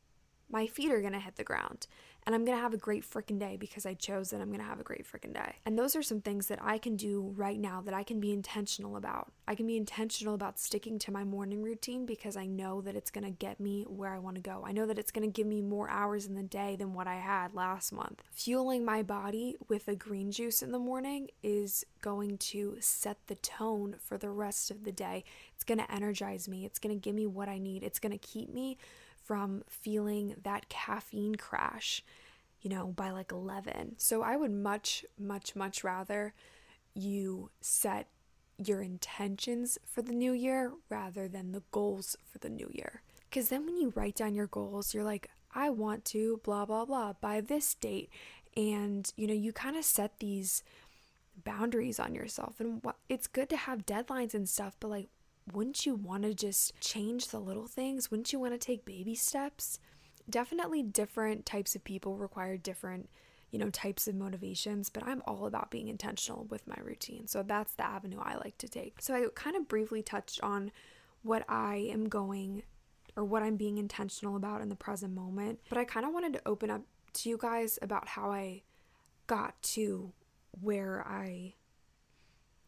my 0.49 0.65
feet 0.65 0.91
are 0.91 1.01
gonna 1.01 1.19
hit 1.19 1.35
the 1.35 1.43
ground 1.43 1.87
and 2.27 2.35
I'm 2.35 2.43
gonna 2.43 2.59
have 2.59 2.73
a 2.73 2.77
great 2.77 3.09
freaking 3.09 3.39
day 3.39 3.55
because 3.55 3.85
I 3.85 3.93
chose 3.93 4.31
that 4.31 4.41
I'm 4.41 4.51
gonna 4.51 4.61
have 4.61 4.81
a 4.81 4.83
great 4.83 5.05
freaking 5.09 5.33
day. 5.33 5.55
And 5.65 5.79
those 5.79 5.95
are 5.95 6.03
some 6.03 6.19
things 6.19 6.47
that 6.47 6.59
I 6.61 6.77
can 6.77 6.97
do 6.97 7.33
right 7.37 7.57
now 7.57 7.79
that 7.85 7.93
I 7.93 8.03
can 8.03 8.19
be 8.19 8.33
intentional 8.33 8.97
about. 8.97 9.31
I 9.47 9.55
can 9.55 9.65
be 9.65 9.77
intentional 9.77 10.33
about 10.33 10.59
sticking 10.59 10.99
to 10.99 11.11
my 11.11 11.23
morning 11.23 11.63
routine 11.63 12.05
because 12.05 12.35
I 12.35 12.45
know 12.45 12.81
that 12.81 12.97
it's 12.97 13.11
gonna 13.11 13.31
get 13.31 13.61
me 13.61 13.83
where 13.83 14.13
I 14.13 14.19
wanna 14.19 14.41
go. 14.41 14.61
I 14.67 14.73
know 14.73 14.85
that 14.85 14.99
it's 14.99 15.09
gonna 15.09 15.27
give 15.27 15.47
me 15.47 15.61
more 15.61 15.89
hours 15.89 16.25
in 16.25 16.35
the 16.35 16.43
day 16.43 16.75
than 16.75 16.93
what 16.93 17.07
I 17.07 17.15
had 17.15 17.53
last 17.53 17.93
month. 17.93 18.21
Fueling 18.33 18.83
my 18.83 19.03
body 19.03 19.55
with 19.69 19.87
a 19.87 19.95
green 19.95 20.29
juice 20.29 20.61
in 20.61 20.73
the 20.73 20.79
morning 20.79 21.29
is 21.41 21.85
going 22.01 22.39
to 22.39 22.75
set 22.81 23.25
the 23.27 23.35
tone 23.35 23.95
for 24.01 24.17
the 24.17 24.29
rest 24.29 24.69
of 24.69 24.83
the 24.83 24.91
day. 24.91 25.23
It's 25.55 25.63
gonna 25.63 25.87
energize 25.89 26.49
me, 26.49 26.65
it's 26.65 26.77
gonna 26.77 26.95
give 26.95 27.15
me 27.15 27.25
what 27.25 27.47
I 27.47 27.57
need, 27.57 27.83
it's 27.83 27.99
gonna 27.99 28.17
keep 28.17 28.53
me 28.53 28.77
from 29.27 29.61
feeling 29.67 30.35
that 30.43 30.69
caffeine 30.69 31.35
crash, 31.35 32.01
you 32.61 32.69
know, 32.69 32.87
by 32.87 33.11
like 33.11 33.31
11. 33.31 33.95
So 33.97 34.21
I 34.21 34.37
would 34.37 34.51
much, 34.51 35.05
much, 35.19 35.53
much 35.53 35.83
rather 35.83 36.33
you 36.93 37.49
set 37.59 38.07
your 38.57 38.81
intentions 38.81 39.77
for 39.83 40.01
the 40.01 40.13
new 40.13 40.31
year 40.31 40.71
rather 40.89 41.27
than 41.27 41.51
the 41.51 41.61
goals 41.71 42.15
for 42.25 42.39
the 42.39 42.49
new 42.49 42.69
year. 42.71 43.01
Because 43.29 43.49
then 43.49 43.65
when 43.65 43.75
you 43.75 43.91
write 43.93 44.15
down 44.15 44.33
your 44.33 44.47
goals, 44.47 44.93
you're 44.93 45.03
like, 45.03 45.29
I 45.53 45.69
want 45.69 46.05
to 46.05 46.39
blah, 46.43 46.65
blah, 46.65 46.85
blah 46.85 47.13
by 47.19 47.41
this 47.41 47.73
date. 47.73 48.09
And, 48.55 49.11
you 49.17 49.27
know, 49.27 49.33
you 49.33 49.51
kind 49.51 49.75
of 49.75 49.83
set 49.83 50.19
these 50.19 50.63
boundaries 51.43 51.99
on 51.99 52.15
yourself. 52.15 52.61
And 52.61 52.81
it's 53.09 53.27
good 53.27 53.49
to 53.49 53.57
have 53.57 53.85
deadlines 53.85 54.33
and 54.33 54.47
stuff, 54.47 54.77
but 54.79 54.87
like, 54.87 55.09
wouldn't 55.53 55.85
you 55.85 55.95
want 55.95 56.23
to 56.23 56.33
just 56.33 56.79
change 56.81 57.27
the 57.27 57.39
little 57.39 57.67
things? 57.67 58.11
Wouldn't 58.11 58.33
you 58.33 58.39
want 58.39 58.53
to 58.53 58.57
take 58.57 58.85
baby 58.85 59.15
steps? 59.15 59.79
Definitely 60.29 60.83
different 60.83 61.45
types 61.45 61.75
of 61.75 61.83
people 61.83 62.17
require 62.17 62.57
different, 62.57 63.09
you 63.51 63.59
know, 63.59 63.69
types 63.69 64.07
of 64.07 64.15
motivations, 64.15 64.89
but 64.89 65.03
I'm 65.05 65.21
all 65.25 65.45
about 65.45 65.71
being 65.71 65.87
intentional 65.87 66.45
with 66.45 66.67
my 66.67 66.75
routine. 66.83 67.27
So 67.27 67.43
that's 67.43 67.73
the 67.73 67.85
avenue 67.85 68.19
I 68.21 68.35
like 68.35 68.57
to 68.59 68.67
take. 68.67 69.01
So 69.01 69.13
I 69.13 69.25
kind 69.35 69.55
of 69.55 69.67
briefly 69.67 70.01
touched 70.01 70.41
on 70.41 70.71
what 71.23 71.45
I 71.47 71.89
am 71.91 72.09
going 72.09 72.63
or 73.15 73.23
what 73.23 73.41
I'm 73.41 73.55
being 73.55 73.77
intentional 73.77 74.35
about 74.35 74.61
in 74.61 74.69
the 74.69 74.75
present 74.75 75.13
moment, 75.13 75.59
but 75.69 75.77
I 75.77 75.85
kind 75.85 76.05
of 76.05 76.13
wanted 76.13 76.33
to 76.33 76.41
open 76.45 76.69
up 76.69 76.81
to 77.13 77.29
you 77.29 77.37
guys 77.37 77.79
about 77.81 78.07
how 78.09 78.31
I 78.31 78.61
got 79.25 79.61
to 79.61 80.13
where 80.61 81.05
I 81.07 81.53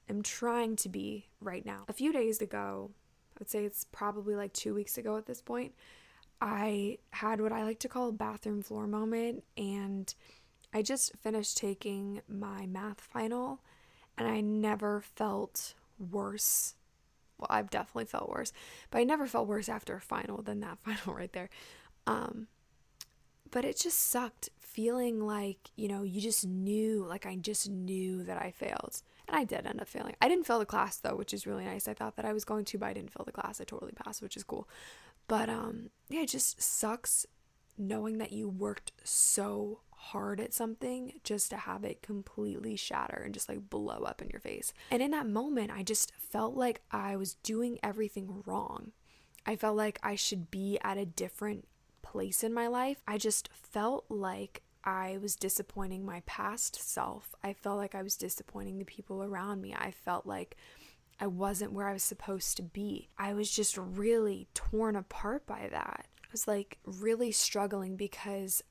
am 0.09 0.21
trying 0.23 0.75
to 0.77 0.89
be 0.89 1.27
right 1.39 1.65
now. 1.65 1.85
A 1.87 1.93
few 1.93 2.11
days 2.11 2.41
ago, 2.41 2.91
I 3.35 3.39
would 3.39 3.49
say 3.49 3.65
it's 3.65 3.85
probably 3.91 4.35
like 4.35 4.53
two 4.53 4.73
weeks 4.73 4.97
ago 4.97 5.17
at 5.17 5.25
this 5.25 5.41
point, 5.41 5.73
I 6.41 6.99
had 7.11 7.41
what 7.41 7.51
I 7.51 7.63
like 7.63 7.79
to 7.79 7.89
call 7.89 8.09
a 8.09 8.13
bathroom 8.13 8.61
floor 8.61 8.87
moment, 8.87 9.43
and 9.57 10.13
I 10.73 10.81
just 10.81 11.15
finished 11.17 11.57
taking 11.57 12.21
my 12.27 12.65
math 12.65 13.01
final, 13.01 13.61
and 14.17 14.27
I 14.27 14.41
never 14.41 15.01
felt 15.01 15.73
worse. 15.97 16.75
Well, 17.37 17.47
I've 17.49 17.69
definitely 17.69 18.05
felt 18.05 18.29
worse, 18.29 18.53
but 18.89 18.99
I 18.99 19.03
never 19.03 19.27
felt 19.27 19.47
worse 19.47 19.69
after 19.69 19.95
a 19.95 20.01
final 20.01 20.41
than 20.41 20.61
that 20.61 20.79
final 20.83 21.13
right 21.13 21.31
there. 21.33 21.49
Um, 22.07 22.47
but 23.51 23.65
it 23.65 23.77
just 23.77 23.99
sucked 23.99 24.49
feeling 24.59 25.19
like, 25.19 25.71
you 25.75 25.87
know, 25.87 26.03
you 26.03 26.21
just 26.21 26.45
knew, 26.45 27.05
like 27.07 27.25
I 27.25 27.35
just 27.35 27.69
knew 27.69 28.23
that 28.23 28.41
I 28.41 28.51
failed. 28.51 29.01
And 29.29 29.37
I 29.37 29.43
did 29.43 29.67
end 29.67 29.79
up 29.79 29.87
failing. 29.87 30.15
I 30.19 30.27
didn't 30.27 30.47
fail 30.47 30.57
the 30.57 30.65
class 30.65 30.97
though, 30.97 31.15
which 31.15 31.35
is 31.35 31.45
really 31.45 31.65
nice. 31.65 31.87
I 31.87 31.93
thought 31.93 32.15
that 32.15 32.25
I 32.25 32.33
was 32.33 32.43
going 32.45 32.65
to, 32.65 32.79
but 32.79 32.87
I 32.87 32.93
didn't 32.93 33.11
fail 33.11 33.25
the 33.25 33.31
class. 33.31 33.61
I 33.61 33.63
totally 33.63 33.91
passed, 33.91 34.23
which 34.23 34.35
is 34.35 34.43
cool. 34.43 34.67
But 35.27 35.49
um 35.49 35.91
yeah, 36.09 36.21
it 36.21 36.29
just 36.29 36.59
sucks 36.59 37.27
knowing 37.77 38.17
that 38.17 38.31
you 38.31 38.49
worked 38.49 38.91
so 39.03 39.81
hard 39.91 40.39
at 40.39 40.53
something 40.53 41.13
just 41.23 41.51
to 41.51 41.57
have 41.57 41.83
it 41.83 42.01
completely 42.01 42.75
shatter 42.75 43.21
and 43.23 43.33
just 43.33 43.47
like 43.47 43.69
blow 43.69 43.99
up 43.99 44.19
in 44.19 44.29
your 44.29 44.39
face. 44.39 44.73
And 44.89 45.03
in 45.03 45.11
that 45.11 45.27
moment, 45.27 45.71
I 45.71 45.83
just 45.83 46.11
felt 46.17 46.55
like 46.55 46.81
I 46.91 47.15
was 47.15 47.35
doing 47.35 47.77
everything 47.83 48.41
wrong. 48.47 48.93
I 49.45 49.55
felt 49.55 49.77
like 49.77 49.99
I 50.01 50.15
should 50.15 50.49
be 50.49 50.79
at 50.83 50.97
a 50.97 51.05
different 51.05 51.67
place 52.01 52.43
in 52.43 52.53
my 52.53 52.67
life. 52.67 53.03
I 53.07 53.17
just 53.19 53.49
felt 53.53 54.05
like 54.09 54.63
I 54.83 55.17
was 55.21 55.35
disappointing 55.35 56.05
my 56.05 56.21
past 56.25 56.75
self. 56.81 57.35
I 57.43 57.53
felt 57.53 57.77
like 57.77 57.95
I 57.95 58.01
was 58.01 58.15
disappointing 58.15 58.77
the 58.77 58.85
people 58.85 59.23
around 59.23 59.61
me. 59.61 59.75
I 59.77 59.91
felt 59.91 60.25
like 60.25 60.55
I 61.19 61.27
wasn't 61.27 61.73
where 61.73 61.87
I 61.87 61.93
was 61.93 62.03
supposed 62.03 62.55
to 62.57 62.63
be. 62.63 63.09
I 63.17 63.33
was 63.33 63.51
just 63.51 63.77
really 63.77 64.47
torn 64.53 64.95
apart 64.95 65.45
by 65.45 65.67
that. 65.71 66.05
I 66.23 66.27
was 66.31 66.47
like 66.47 66.77
really 66.85 67.31
struggling 67.31 67.97
because 67.97 68.63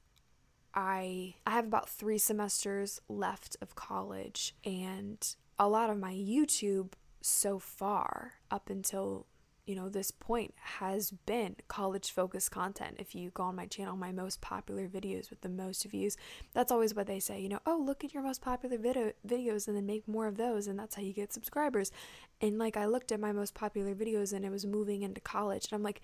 I 0.75 1.35
I 1.47 1.51
have 1.51 1.67
about 1.67 1.89
3 1.89 2.19
semesters 2.19 3.01
left 3.09 3.57
of 3.61 3.75
college 3.75 4.55
and 4.65 5.35
a 5.59 5.69
lot 5.69 5.91
of 5.91 5.99
my 5.99 6.15
YouTube 6.15 6.93
so 7.21 7.59
far 7.59 8.35
up 8.51 8.71
until 8.71 9.27
you 9.69 9.77
know, 9.77 9.89
this 9.89 10.11
point 10.11 10.55
has 10.79 11.11
been 11.11 11.57
college 11.69 12.11
focused 12.11 12.51
content. 12.51 12.97
If 12.99 13.15
you 13.15 13.31
go 13.31 13.45
on 13.45 13.57
my 13.57 13.67
channel, 13.67 13.97
my 13.97 14.13
most 14.13 14.41
popular 14.41 14.89
videos 14.89 15.29
with 15.29 15.43
the 15.43 15.49
most 15.49 15.85
views, 15.85 16.17
that's 16.55 16.73
always 16.73 16.95
what 16.95 17.07
they 17.07 17.21
say, 17.21 17.41
you 17.41 17.49
know, 17.49 17.61
oh, 17.67 17.77
look 17.85 18.03
at 18.03 18.15
your 18.15 18.23
most 18.23 18.41
popular 18.41 18.79
video- 18.79 19.13
videos 19.27 19.69
and 19.69 19.77
then 19.77 19.87
make 19.87 20.09
more 20.09 20.27
of 20.27 20.39
those, 20.39 20.67
and 20.67 20.79
that's 20.79 20.95
how 20.95 21.03
you 21.03 21.13
get 21.13 21.33
subscribers. 21.33 21.93
And 22.41 22.59
like, 22.59 22.77
I 22.77 22.87
looked 22.87 23.13
at 23.13 23.21
my 23.21 23.33
most 23.33 23.55
popular 23.55 23.95
videos 23.95 24.33
and 24.33 24.45
it 24.45 24.51
was 24.51 24.65
moving 24.65 25.03
into 25.03 25.21
college, 25.21 25.67
and 25.67 25.75
I'm 25.75 25.83
like, 25.83 26.01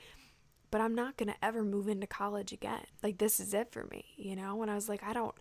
but 0.70 0.80
I'm 0.80 0.94
not 0.94 1.16
gonna 1.16 1.36
ever 1.40 1.62
move 1.62 1.88
into 1.88 2.06
college 2.06 2.52
again. 2.52 2.84
Like, 3.02 3.18
this 3.18 3.40
is 3.40 3.54
it 3.54 3.72
for 3.72 3.86
me, 3.86 4.04
you 4.16 4.36
know? 4.36 4.60
And 4.60 4.70
I 4.70 4.74
was 4.74 4.88
like, 4.88 5.02
I 5.02 5.12
don't 5.12 5.34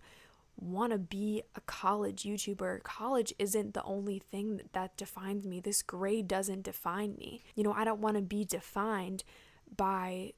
want 0.56 0.92
to 0.92 0.98
be 0.98 1.42
a 1.54 1.60
college 1.62 2.22
YouTuber. 2.22 2.82
College 2.82 3.34
isn't 3.38 3.74
the 3.74 3.82
only 3.82 4.18
thing 4.18 4.60
that 4.72 4.96
defines 4.96 5.46
me. 5.46 5.60
This 5.60 5.82
grade 5.82 6.28
doesn't 6.28 6.62
define 6.62 7.16
me. 7.16 7.42
You 7.54 7.64
know, 7.64 7.72
I 7.72 7.84
don't 7.84 8.00
want 8.00 8.16
to 8.16 8.22
be 8.22 8.44
defined 8.44 9.24
by 9.76 10.32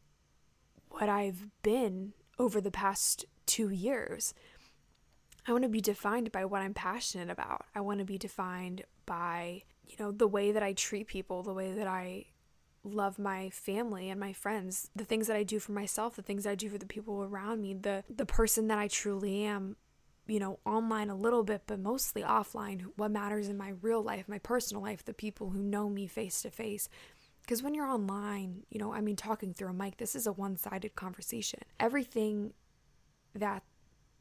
what 0.88 1.08
I've 1.08 1.48
been 1.62 2.14
over 2.38 2.60
the 2.60 2.70
past 2.70 3.24
two 3.46 3.70
years. 3.70 4.34
I 5.46 5.52
want 5.52 5.62
to 5.62 5.68
be 5.68 5.80
defined 5.80 6.32
by 6.32 6.44
what 6.44 6.62
I'm 6.62 6.74
passionate 6.74 7.30
about. 7.30 7.66
I 7.74 7.80
want 7.80 8.00
to 8.00 8.04
be 8.04 8.18
defined 8.18 8.82
by, 9.04 9.62
you 9.84 9.96
know, 9.98 10.10
the 10.10 10.26
way 10.26 10.50
that 10.50 10.62
I 10.62 10.72
treat 10.72 11.06
people, 11.06 11.42
the 11.42 11.54
way 11.54 11.72
that 11.72 11.86
I 11.86 12.26
love 12.82 13.18
my 13.18 13.50
family 13.50 14.10
and 14.10 14.18
my 14.18 14.32
friends, 14.32 14.90
the 14.94 15.04
things 15.04 15.26
that 15.26 15.36
I 15.36 15.42
do 15.42 15.58
for 15.58 15.72
myself, 15.72 16.16
the 16.16 16.22
things 16.22 16.46
I 16.46 16.54
do 16.54 16.68
for 16.68 16.78
the 16.78 16.86
people 16.86 17.22
around 17.22 17.60
me, 17.60 17.74
the 17.74 18.04
the 18.08 18.26
person 18.26 18.68
that 18.68 18.78
I 18.78 18.88
truly 18.88 19.42
am 19.42 19.76
you 20.26 20.40
know, 20.40 20.58
online 20.64 21.10
a 21.10 21.14
little 21.14 21.44
bit, 21.44 21.62
but 21.66 21.78
mostly 21.78 22.22
offline, 22.22 22.86
what 22.96 23.10
matters 23.10 23.48
in 23.48 23.56
my 23.56 23.74
real 23.80 24.02
life, 24.02 24.28
my 24.28 24.38
personal 24.38 24.82
life, 24.82 25.04
the 25.04 25.14
people 25.14 25.50
who 25.50 25.62
know 25.62 25.88
me 25.88 26.06
face 26.06 26.42
to 26.42 26.50
face. 26.50 26.88
Because 27.42 27.62
when 27.62 27.74
you're 27.74 27.86
online, 27.86 28.64
you 28.70 28.80
know, 28.80 28.92
I 28.92 29.00
mean, 29.00 29.14
talking 29.14 29.54
through 29.54 29.68
a 29.70 29.72
mic, 29.72 29.98
this 29.98 30.16
is 30.16 30.26
a 30.26 30.32
one 30.32 30.56
sided 30.56 30.96
conversation. 30.96 31.60
Everything 31.78 32.54
that 33.34 33.62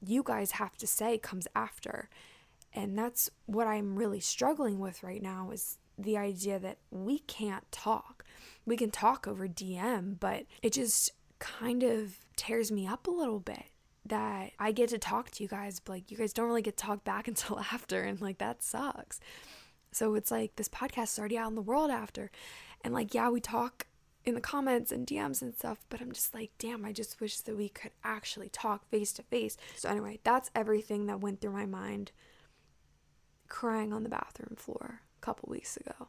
you 0.06 0.22
guys 0.24 0.52
have 0.52 0.78
to 0.78 0.88
say 0.88 1.18
comes 1.18 1.48
after. 1.56 2.10
And 2.72 2.98
that's 2.98 3.30
what 3.48 3.66
I'm 3.66 3.96
really 3.96 4.20
struggling 4.20 4.80
with 4.80 5.02
right 5.02 5.22
now 5.22 5.50
is 5.52 5.80
the 5.98 6.18
idea 6.18 6.60
that 6.60 6.78
we 6.92 7.20
can't 7.20 7.72
talk. 7.72 8.24
We 8.66 8.78
can 8.78 8.92
talk 8.92 9.28
over 9.28 9.48
DM, 9.48 10.20
but 10.20 10.46
it 10.62 10.74
just 10.74 11.12
kind 11.40 11.84
of 11.84 12.20
tears 12.36 12.72
me 12.72 12.86
up 12.86 13.08
a 13.08 13.12
little 13.12 13.40
bit 13.40 13.64
that 14.06 14.52
I 14.60 14.72
get 14.72 14.90
to 14.90 14.98
talk 14.98 15.32
to 15.32 15.44
you 15.44 15.50
guys, 15.50 15.80
but 15.80 15.94
like 15.94 16.12
you 16.12 16.18
guys 16.18 16.34
don't 16.34 16.48
really 16.48 16.62
get 16.62 16.78
to 16.78 16.86
talk 16.86 17.04
back 17.04 17.28
until 17.30 17.60
after, 17.60 18.04
and 18.04 18.22
like 18.22 18.38
that 18.40 18.64
sucks. 18.64 19.20
So 19.92 20.16
it's 20.16 20.32
like 20.32 20.56
this 20.56 20.70
podcast 20.70 21.14
is 21.14 21.20
already 21.20 21.38
out 21.38 21.50
in 21.50 21.56
the 21.56 21.62
world 21.62 21.90
after. 21.90 22.30
And 22.82 22.94
like, 22.94 23.14
yeah, 23.14 23.30
we 23.30 23.40
talk 23.40 23.88
in 24.26 24.36
the 24.36 24.42
comments 24.42 24.92
and 24.92 25.08
DMs 25.08 25.42
and 25.42 25.56
stuff, 25.56 25.86
but 25.90 26.02
I'm 26.02 26.12
just 26.12 26.34
like, 26.34 26.52
damn, 26.58 26.84
I 26.84 26.92
just 26.92 27.22
wish 27.22 27.40
that 27.40 27.56
we 27.56 27.70
could 27.70 27.92
actually 28.04 28.50
talk 28.50 28.90
face 28.90 29.14
to 29.14 29.24
face. 29.24 29.56
So, 29.76 29.88
anyway, 29.88 30.20
that's 30.24 30.52
everything 30.56 31.06
that 31.08 31.22
went 31.22 31.42
through 31.42 31.52
my 31.54 31.66
mind 31.66 32.12
crying 33.48 33.94
on 33.94 34.04
the 34.04 34.10
bathroom 34.10 34.56
floor 34.58 35.02
a 35.18 35.22
couple 35.22 35.50
weeks 35.50 35.78
ago. 35.78 36.08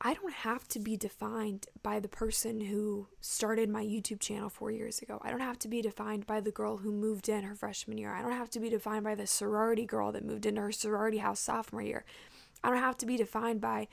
I 0.00 0.14
don't 0.14 0.32
have 0.32 0.68
to 0.68 0.78
be 0.78 0.96
defined 0.96 1.66
by 1.82 2.00
the 2.00 2.08
person 2.08 2.60
who 2.60 3.08
started 3.20 3.70
my 3.70 3.82
YouTube 3.82 4.20
channel 4.20 4.50
four 4.50 4.70
years 4.70 5.00
ago. 5.00 5.18
I 5.22 5.30
don't 5.30 5.40
have 5.40 5.58
to 5.60 5.68
be 5.68 5.80
defined 5.80 6.26
by 6.26 6.40
the 6.40 6.50
girl 6.50 6.76
who 6.76 6.92
moved 6.92 7.28
in 7.28 7.44
her 7.44 7.54
freshman 7.54 7.96
year. 7.96 8.12
I 8.12 8.20
don't 8.20 8.32
have 8.32 8.50
to 8.50 8.60
be 8.60 8.68
defined 8.68 9.04
by 9.04 9.14
the 9.14 9.26
sorority 9.26 9.86
girl 9.86 10.12
that 10.12 10.24
moved 10.24 10.44
into 10.44 10.60
her 10.60 10.72
sorority 10.72 11.18
house 11.18 11.40
sophomore 11.40 11.80
year. 11.80 12.04
I 12.62 12.68
don't 12.68 12.78
have 12.78 12.98
to 12.98 13.06
be 13.06 13.16
defined 13.16 13.62
by 13.62 13.88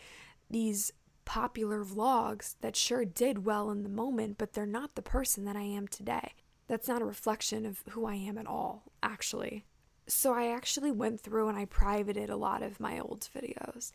these 0.50 0.92
popular 1.26 1.86
vlogs 1.86 2.56
that 2.60 2.76
sure 2.76 3.06
did 3.06 3.46
well 3.46 3.72
in 3.72 3.84
the 3.84 3.90
moment, 3.90 4.38
but 4.38 4.54
they're 4.54 4.66
not 4.66 4.96
the 4.96 5.02
person 5.02 5.46
that 5.46 5.56
I 5.56 5.64
am 5.64 5.88
today. 5.88 6.34
That's 6.68 6.88
not 6.88 7.02
a 7.02 7.06
reflection 7.06 7.66
of 7.66 7.82
who 7.92 8.06
I 8.06 8.16
am 8.16 8.38
at 8.38 8.48
all, 8.48 8.84
actually. 9.02 9.64
So 10.08 10.34
I 10.34 10.48
actually 10.48 10.92
went 10.92 11.22
through 11.22 11.48
and 11.48 11.58
I 11.58 11.64
privated 11.64 12.30
a 12.30 12.36
lot 12.36 12.62
of 12.62 12.80
my 12.80 13.00
old 13.00 13.30
videos. 13.34 13.94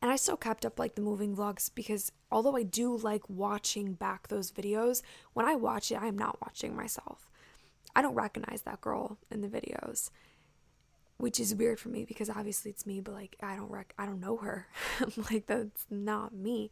And 0.00 0.10
I 0.10 0.16
still 0.16 0.36
kept 0.36 0.64
up 0.64 0.78
like 0.78 0.94
the 0.94 1.02
moving 1.02 1.34
vlogs 1.34 1.70
because 1.74 2.12
although 2.30 2.56
I 2.56 2.62
do 2.62 2.96
like 2.96 3.28
watching 3.28 3.94
back 3.94 4.28
those 4.28 4.52
videos, 4.52 5.02
when 5.32 5.46
I 5.46 5.56
watch 5.56 5.90
it, 5.90 6.00
I 6.00 6.06
am 6.06 6.16
not 6.16 6.40
watching 6.40 6.76
myself. 6.76 7.28
I 7.96 8.02
don't 8.02 8.14
recognize 8.14 8.62
that 8.62 8.80
girl 8.80 9.18
in 9.28 9.40
the 9.40 9.48
videos, 9.48 10.10
which 11.16 11.40
is 11.40 11.54
weird 11.54 11.80
for 11.80 11.88
me 11.88 12.04
because 12.04 12.30
obviously 12.30 12.70
it's 12.70 12.86
me, 12.86 13.00
but 13.00 13.14
like 13.14 13.36
I 13.42 13.56
don't 13.56 13.70
rec 13.70 13.92
I 13.98 14.06
don't 14.06 14.20
know 14.20 14.36
her. 14.36 14.68
like 15.30 15.46
that's 15.46 15.86
not 15.90 16.32
me. 16.32 16.70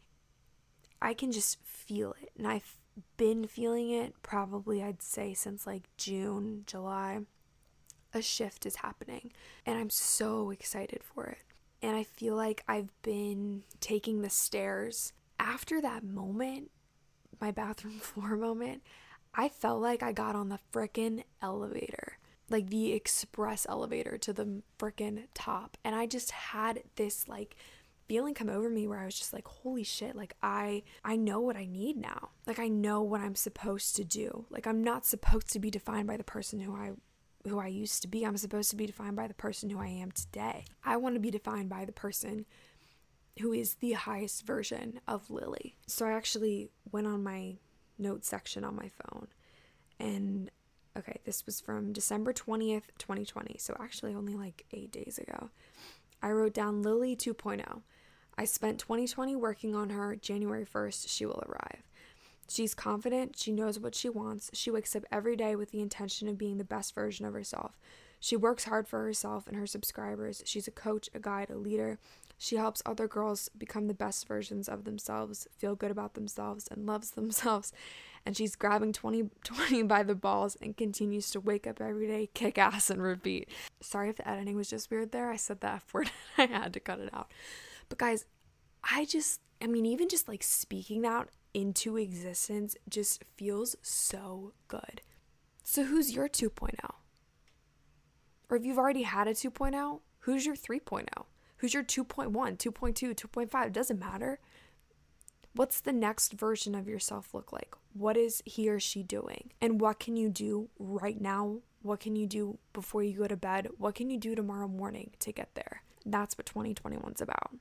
I 1.01 1.13
can 1.13 1.31
just 1.31 1.59
feel 1.63 2.15
it, 2.21 2.31
and 2.37 2.47
I've 2.47 2.77
been 3.17 3.45
feeling 3.45 3.91
it 3.91 4.13
probably 4.23 4.81
I'd 4.81 5.01
say 5.01 5.33
since 5.33 5.67
like 5.67 5.89
June, 5.97 6.63
July. 6.65 7.21
A 8.13 8.21
shift 8.21 8.65
is 8.65 8.77
happening, 8.77 9.33
and 9.65 9.77
I'm 9.77 9.89
so 9.89 10.49
excited 10.49 11.01
for 11.03 11.25
it. 11.25 11.39
And 11.81 11.95
I 11.95 12.03
feel 12.03 12.35
like 12.35 12.63
I've 12.67 12.89
been 13.01 13.63
taking 13.79 14.21
the 14.21 14.29
stairs 14.29 15.13
after 15.39 15.81
that 15.81 16.03
moment, 16.03 16.71
my 17.39 17.51
bathroom 17.51 17.99
floor 17.99 18.35
moment. 18.35 18.81
I 19.33 19.49
felt 19.49 19.81
like 19.81 20.01
I 20.01 20.11
got 20.13 20.35
on 20.35 20.49
the 20.49 20.59
frickin' 20.73 21.23
elevator, 21.41 22.17
like 22.49 22.69
the 22.69 22.93
express 22.93 23.67
elevator 23.69 24.17
to 24.17 24.33
the 24.33 24.63
frickin' 24.79 25.25
top. 25.35 25.77
And 25.83 25.95
I 25.95 26.07
just 26.07 26.31
had 26.31 26.81
this 26.95 27.27
like 27.27 27.55
feeling 28.07 28.33
come 28.33 28.49
over 28.49 28.69
me 28.69 28.87
where 28.87 28.99
I 28.99 29.05
was 29.05 29.17
just 29.17 29.33
like, 29.33 29.47
holy 29.47 29.83
shit, 29.83 30.15
like 30.15 30.35
I 30.41 30.83
I 31.03 31.15
know 31.17 31.39
what 31.39 31.55
I 31.57 31.65
need 31.65 31.97
now. 31.97 32.29
Like 32.45 32.57
I 32.59 32.67
know 32.67 33.01
what 33.01 33.21
I'm 33.21 33.35
supposed 33.35 33.95
to 33.97 34.03
do. 34.03 34.45
Like 34.49 34.65
I'm 34.65 34.83
not 34.83 35.05
supposed 35.05 35.51
to 35.51 35.59
be 35.59 35.69
defined 35.69 36.07
by 36.07 36.17
the 36.17 36.23
person 36.23 36.59
who 36.59 36.75
I 36.75 36.91
who 37.47 37.59
I 37.59 37.67
used 37.67 38.01
to 38.01 38.07
be. 38.07 38.25
I'm 38.25 38.37
supposed 38.37 38.69
to 38.71 38.75
be 38.75 38.85
defined 38.85 39.15
by 39.15 39.27
the 39.27 39.33
person 39.33 39.69
who 39.69 39.79
I 39.79 39.87
am 39.87 40.11
today. 40.11 40.65
I 40.83 40.97
want 40.97 41.15
to 41.15 41.19
be 41.19 41.31
defined 41.31 41.69
by 41.69 41.85
the 41.85 41.91
person 41.91 42.45
who 43.39 43.53
is 43.53 43.75
the 43.75 43.93
highest 43.93 44.45
version 44.45 44.99
of 45.07 45.29
Lily. 45.29 45.77
So 45.85 46.05
I 46.05 46.11
actually 46.11 46.69
went 46.91 47.07
on 47.07 47.23
my 47.23 47.57
notes 47.97 48.27
section 48.27 48.63
on 48.63 48.75
my 48.75 48.89
phone. 48.89 49.27
And 49.99 50.51
okay, 50.97 51.19
this 51.25 51.45
was 51.45 51.61
from 51.61 51.93
December 51.93 52.33
20th, 52.33 52.83
2020. 52.97 53.57
So 53.59 53.75
actually 53.79 54.15
only 54.15 54.35
like 54.35 54.65
8 54.71 54.91
days 54.91 55.17
ago. 55.17 55.49
I 56.21 56.31
wrote 56.31 56.53
down 56.53 56.81
Lily 56.81 57.15
2.0. 57.15 57.81
I 58.37 58.45
spent 58.45 58.79
2020 58.79 59.35
working 59.35 59.75
on 59.75 59.89
her. 59.91 60.15
January 60.15 60.65
1st, 60.65 61.05
she 61.07 61.25
will 61.25 61.43
arrive. 61.47 61.83
She's 62.49 62.73
confident, 62.73 63.37
she 63.37 63.51
knows 63.51 63.79
what 63.79 63.95
she 63.95 64.09
wants. 64.09 64.49
She 64.53 64.71
wakes 64.71 64.95
up 64.95 65.03
every 65.11 65.35
day 65.35 65.55
with 65.55 65.71
the 65.71 65.81
intention 65.81 66.27
of 66.27 66.37
being 66.37 66.57
the 66.57 66.63
best 66.63 66.95
version 66.95 67.25
of 67.25 67.33
herself. 67.33 67.77
She 68.19 68.35
works 68.35 68.63
hard 68.63 68.87
for 68.87 69.03
herself 69.03 69.47
and 69.47 69.55
her 69.57 69.67
subscribers. 69.67 70.41
She's 70.45 70.67
a 70.67 70.71
coach, 70.71 71.09
a 71.13 71.19
guide, 71.19 71.49
a 71.49 71.57
leader. 71.57 71.99
She 72.37 72.55
helps 72.55 72.83
other 72.85 73.07
girls 73.07 73.49
become 73.57 73.87
the 73.87 73.93
best 73.93 74.27
versions 74.27 74.69
of 74.69 74.83
themselves, 74.83 75.47
feel 75.57 75.75
good 75.75 75.91
about 75.91 76.13
themselves, 76.13 76.67
and 76.69 76.85
loves 76.85 77.11
themselves. 77.11 77.73
And 78.25 78.35
she's 78.35 78.55
grabbing 78.55 78.93
2020 78.93 79.83
by 79.83 80.03
the 80.03 80.15
balls 80.15 80.57
and 80.61 80.77
continues 80.77 81.31
to 81.31 81.39
wake 81.39 81.67
up 81.67 81.81
every 81.81 82.07
day, 82.07 82.29
kick 82.33 82.57
ass, 82.57 82.89
and 82.89 83.01
repeat. 83.01 83.49
Sorry 83.81 84.09
if 84.09 84.17
the 84.17 84.27
editing 84.27 84.55
was 84.55 84.69
just 84.69 84.91
weird 84.91 85.11
there. 85.11 85.29
I 85.29 85.35
said 85.35 85.61
the 85.61 85.71
F 85.71 85.93
word. 85.93 86.11
I 86.37 86.45
had 86.45 86.73
to 86.73 86.79
cut 86.79 86.99
it 86.99 87.13
out. 87.13 87.31
But 87.89 87.97
guys, 87.97 88.25
I 88.83 89.05
just, 89.05 89.41
I 89.61 89.67
mean, 89.67 89.85
even 89.85 90.09
just 90.09 90.27
like 90.27 90.43
speaking 90.43 91.01
that 91.03 91.29
into 91.53 91.97
existence 91.97 92.75
just 92.89 93.23
feels 93.35 93.75
so 93.81 94.53
good. 94.67 95.01
So, 95.63 95.83
who's 95.83 96.13
your 96.13 96.29
2.0? 96.29 96.73
Or 98.49 98.57
if 98.57 98.65
you've 98.65 98.77
already 98.77 99.03
had 99.03 99.27
a 99.27 99.33
2.0, 99.33 99.99
who's 100.19 100.45
your 100.45 100.55
3.0? 100.55 101.07
Who's 101.57 101.73
your 101.73 101.83
2.1, 101.83 102.31
2.2, 102.31 103.15
2.5? 103.15 103.71
Doesn't 103.73 103.99
matter. 103.99 104.39
What's 105.53 105.81
the 105.81 105.91
next 105.91 106.33
version 106.33 106.75
of 106.75 106.87
yourself 106.87 107.33
look 107.33 107.51
like? 107.51 107.73
What 107.93 108.15
is 108.15 108.43
he 108.45 108.69
or 108.69 108.79
she 108.79 109.01
doing? 109.01 109.51
And 109.59 109.81
what 109.81 109.99
can 109.99 110.15
you 110.15 110.29
do 110.29 110.69
right 110.77 111.19
now? 111.19 111.61
What 111.81 111.99
can 111.99 112.15
you 112.15 112.27
do 112.27 112.59
before 112.73 113.01
you 113.01 113.17
go 113.17 113.27
to 113.27 113.35
bed? 113.35 113.69
What 113.77 113.95
can 113.95 114.09
you 114.09 114.19
do 114.19 114.35
tomorrow 114.35 114.67
morning 114.67 115.11
to 115.19 115.31
get 115.31 115.55
there? 115.55 115.81
That's 116.05 116.37
what 116.37 116.45
2021's 116.45 117.21
about. 117.21 117.51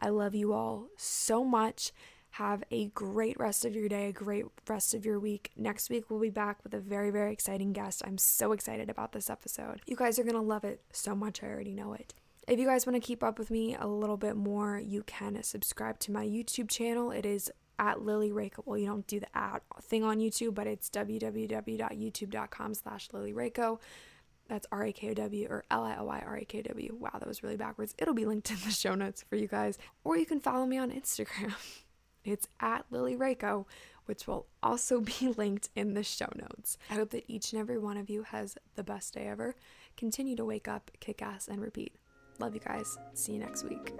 I 0.00 0.08
love 0.08 0.34
you 0.34 0.52
all 0.52 0.88
so 0.96 1.44
much. 1.44 1.92
Have 2.36 2.64
a 2.70 2.88
great 2.88 3.38
rest 3.38 3.64
of 3.64 3.74
your 3.74 3.88
day, 3.88 4.08
a 4.08 4.12
great 4.12 4.44
rest 4.68 4.92
of 4.92 5.06
your 5.06 5.18
week. 5.18 5.52
Next 5.56 5.88
week, 5.88 6.10
we'll 6.10 6.20
be 6.20 6.28
back 6.28 6.58
with 6.62 6.74
a 6.74 6.78
very, 6.78 7.08
very 7.10 7.32
exciting 7.32 7.72
guest. 7.72 8.02
I'm 8.04 8.18
so 8.18 8.52
excited 8.52 8.90
about 8.90 9.12
this 9.12 9.30
episode. 9.30 9.80
You 9.86 9.96
guys 9.96 10.18
are 10.18 10.22
going 10.22 10.34
to 10.34 10.42
love 10.42 10.62
it 10.62 10.82
so 10.92 11.14
much. 11.14 11.42
I 11.42 11.46
already 11.46 11.72
know 11.72 11.94
it. 11.94 12.12
If 12.46 12.58
you 12.58 12.66
guys 12.66 12.84
want 12.84 12.94
to 12.94 13.00
keep 13.00 13.22
up 13.22 13.38
with 13.38 13.50
me 13.50 13.74
a 13.74 13.86
little 13.86 14.18
bit 14.18 14.36
more, 14.36 14.78
you 14.78 15.02
can 15.04 15.42
subscribe 15.44 15.98
to 16.00 16.12
my 16.12 16.26
YouTube 16.26 16.68
channel. 16.68 17.10
It 17.10 17.24
is 17.24 17.50
at 17.78 18.02
Lily 18.02 18.32
Rakow. 18.32 18.66
Well, 18.66 18.76
you 18.76 18.86
don't 18.86 19.06
do 19.06 19.18
the 19.18 19.34
at 19.34 19.62
thing 19.80 20.04
on 20.04 20.18
YouTube, 20.18 20.54
but 20.54 20.66
it's 20.66 20.90
www.youtube.com 20.90 22.74
slash 22.74 23.08
Lily 23.14 23.32
Rakow. 23.32 23.78
That's 24.46 24.66
R 24.70 24.84
A 24.84 24.92
K 24.92 25.12
O 25.12 25.14
W 25.14 25.46
or 25.48 25.64
L 25.70 25.84
I 25.84 25.96
O 25.96 26.06
I 26.08 26.18
R 26.20 26.36
A 26.36 26.44
K 26.44 26.60
W. 26.60 26.98
Wow, 27.00 27.12
that 27.14 27.26
was 27.26 27.42
really 27.42 27.56
backwards. 27.56 27.94
It'll 27.96 28.12
be 28.12 28.26
linked 28.26 28.50
in 28.50 28.58
the 28.62 28.72
show 28.72 28.94
notes 28.94 29.24
for 29.26 29.36
you 29.36 29.48
guys. 29.48 29.78
Or 30.04 30.18
you 30.18 30.26
can 30.26 30.38
follow 30.38 30.66
me 30.66 30.76
on 30.76 30.90
Instagram. 30.90 31.54
It's 32.26 32.48
at 32.60 32.84
Lily 32.90 33.16
Rakow, 33.16 33.66
which 34.06 34.26
will 34.26 34.46
also 34.62 35.00
be 35.20 35.28
linked 35.28 35.68
in 35.74 35.94
the 35.94 36.02
show 36.02 36.28
notes. 36.34 36.78
I 36.90 36.94
hope 36.94 37.10
that 37.10 37.24
each 37.28 37.52
and 37.52 37.60
every 37.60 37.78
one 37.78 37.96
of 37.96 38.10
you 38.10 38.24
has 38.24 38.56
the 38.74 38.84
best 38.84 39.14
day 39.14 39.26
ever. 39.26 39.54
Continue 39.96 40.36
to 40.36 40.44
wake 40.44 40.68
up, 40.68 40.90
kick 41.00 41.22
ass, 41.22 41.48
and 41.48 41.60
repeat. 41.60 41.94
Love 42.38 42.54
you 42.54 42.60
guys. 42.60 42.98
See 43.14 43.32
you 43.32 43.38
next 43.38 43.64
week. 43.64 43.92